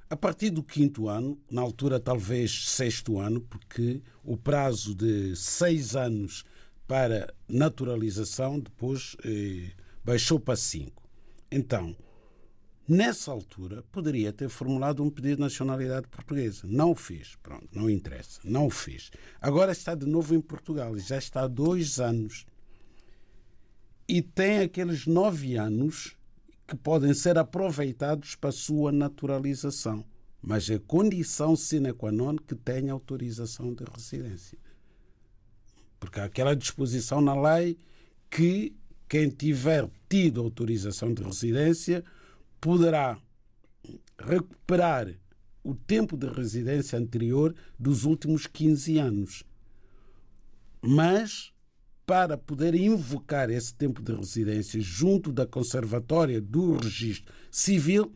a 0.09 0.15
partir 0.15 0.49
do 0.49 0.63
quinto 0.63 1.07
ano, 1.07 1.37
na 1.49 1.61
altura 1.61 1.99
talvez 1.99 2.69
sexto 2.69 3.19
ano, 3.19 3.41
porque 3.41 4.01
o 4.23 4.35
prazo 4.35 4.93
de 4.93 5.35
seis 5.35 5.95
anos 5.95 6.43
para 6.87 7.33
naturalização 7.47 8.59
depois 8.59 9.15
eh, 9.23 9.71
baixou 10.03 10.39
para 10.39 10.57
cinco. 10.57 11.01
Então, 11.49 11.95
nessa 12.91 13.31
altura, 13.31 13.83
poderia 13.89 14.33
ter 14.33 14.49
formulado 14.49 15.01
um 15.01 15.09
pedido 15.09 15.35
de 15.35 15.41
nacionalidade 15.41 16.09
portuguesa. 16.09 16.67
Não 16.67 16.91
o 16.91 16.95
fez. 16.95 17.37
Pronto, 17.41 17.67
não 17.71 17.89
interessa. 17.89 18.41
Não 18.43 18.67
o 18.67 18.69
fez. 18.69 19.09
Agora 19.39 19.71
está 19.71 19.95
de 19.95 20.05
novo 20.05 20.35
em 20.35 20.41
Portugal. 20.41 20.97
Já 20.99 21.17
está 21.17 21.43
há 21.43 21.47
dois 21.47 22.01
anos. 22.01 22.45
E 24.07 24.21
tem 24.21 24.59
aqueles 24.59 25.07
nove 25.07 25.55
anos 25.55 26.17
que 26.67 26.75
podem 26.75 27.13
ser 27.13 27.37
aproveitados 27.37 28.35
para 28.35 28.49
a 28.49 28.53
sua 28.53 28.91
naturalização. 28.91 30.05
Mas 30.41 30.69
é 30.69 30.77
condição 30.77 31.55
sine 31.55 31.93
qua 31.93 32.11
non 32.11 32.35
que 32.35 32.55
tenha 32.55 32.91
autorização 32.91 33.73
de 33.73 33.85
residência. 33.85 34.57
Porque 35.97 36.19
há 36.19 36.25
aquela 36.25 36.55
disposição 36.55 37.21
na 37.21 37.39
lei 37.39 37.77
que 38.29 38.75
quem 39.07 39.29
tiver 39.29 39.89
tido 40.09 40.41
autorização 40.41 41.13
de 41.13 41.23
residência 41.23 42.03
poderá 42.61 43.17
recuperar 44.19 45.13
o 45.63 45.73
tempo 45.73 46.15
de 46.15 46.27
residência 46.27 46.97
anterior 46.97 47.53
dos 47.77 48.05
últimos 48.05 48.47
15 48.47 48.97
anos. 48.99 49.43
Mas, 50.81 51.51
para 52.05 52.37
poder 52.37 52.73
invocar 52.75 53.49
esse 53.49 53.73
tempo 53.73 54.01
de 54.01 54.13
residência 54.13 54.79
junto 54.79 55.31
da 55.31 55.45
Conservatória 55.45 56.39
do 56.39 56.77
Registro 56.77 57.33
Civil, 57.49 58.13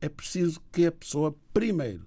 é 0.00 0.08
preciso 0.08 0.60
que 0.70 0.86
a 0.86 0.92
pessoa, 0.92 1.34
primeiro, 1.52 2.06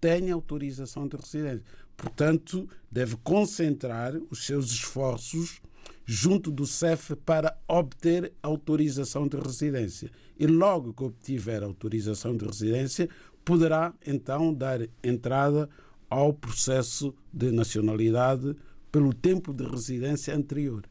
tenha 0.00 0.34
autorização 0.34 1.08
de 1.08 1.16
residência. 1.16 1.64
Portanto, 1.96 2.68
deve 2.90 3.16
concentrar 3.16 4.14
os 4.30 4.44
seus 4.44 4.70
esforços 4.70 5.60
junto 6.04 6.50
do 6.50 6.66
CEF 6.66 7.16
para 7.16 7.56
obter 7.66 8.32
autorização 8.42 9.26
de 9.26 9.36
residência. 9.36 10.10
E 10.38 10.46
logo 10.46 10.92
que 10.92 11.04
obtiver 11.04 11.62
autorização 11.62 12.36
de 12.36 12.44
residência, 12.44 13.08
poderá 13.44 13.92
então 14.06 14.52
dar 14.52 14.80
entrada 15.02 15.68
ao 16.08 16.32
processo 16.32 17.14
de 17.32 17.50
nacionalidade 17.50 18.56
pelo 18.90 19.12
tempo 19.12 19.52
de 19.52 19.64
residência 19.64 20.34
anterior. 20.34 20.84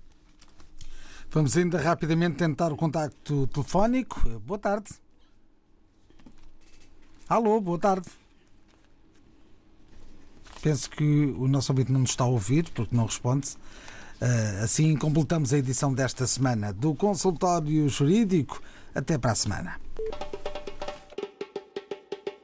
Vamos 1.30 1.58
ainda 1.58 1.80
rapidamente 1.80 2.38
tentar 2.38 2.72
o 2.72 2.76
contacto 2.76 3.48
telefónico. 3.48 4.40
Boa 4.42 4.60
tarde. 4.60 4.92
Alô, 7.28 7.60
boa 7.60 7.80
tarde. 7.80 8.08
Penso 10.62 10.90
que 10.90 11.04
o 11.38 11.48
nosso 11.48 11.72
ouvinte 11.72 11.92
não 11.92 12.02
nos 12.02 12.12
está 12.12 12.24
a 12.24 12.28
ouvir 12.28 12.70
porque 12.72 12.96
não 12.96 13.06
responde. 13.06 13.50
Uh, 13.50 13.93
assim 14.64 14.96
completamos 14.96 15.54
a 15.54 15.58
edição 15.58 15.94
desta 15.94 16.26
semana 16.26 16.72
do 16.72 16.96
Consultório 16.96 17.88
Jurídico. 17.90 18.62
Até 18.96 19.18
para 19.18 19.32
a 19.32 19.36
semana. 19.36 19.76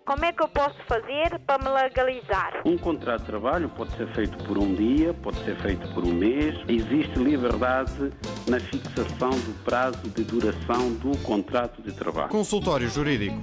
Como 0.10 0.26
é 0.26 0.34
que 0.34 0.42
eu 0.42 0.48
posso 0.48 0.76
fazer 0.88 1.38
para 1.46 1.64
me 1.64 1.70
legalizar? 1.70 2.64
Um 2.66 2.76
contrato 2.80 3.20
de 3.20 3.28
trabalho 3.28 3.70
pode 3.70 3.96
ser 3.96 4.12
feito 4.16 4.44
por 4.46 4.58
um 4.58 4.74
dia, 4.74 5.14
pode 5.14 5.38
ser 5.46 5.56
feito 5.62 5.88
por 5.94 6.04
um 6.04 6.12
mês. 6.12 6.56
Existe 6.68 7.20
liberdade 7.20 8.12
na 8.48 8.60
fixação 8.60 9.30
do 9.30 9.64
prazo 9.64 10.10
de 10.10 10.24
duração 10.24 10.94
do 10.94 11.16
contrato 11.20 11.84
de 11.84 11.92
trabalho. 11.92 12.30
Consultório 12.30 12.90
Jurídico 12.90 13.40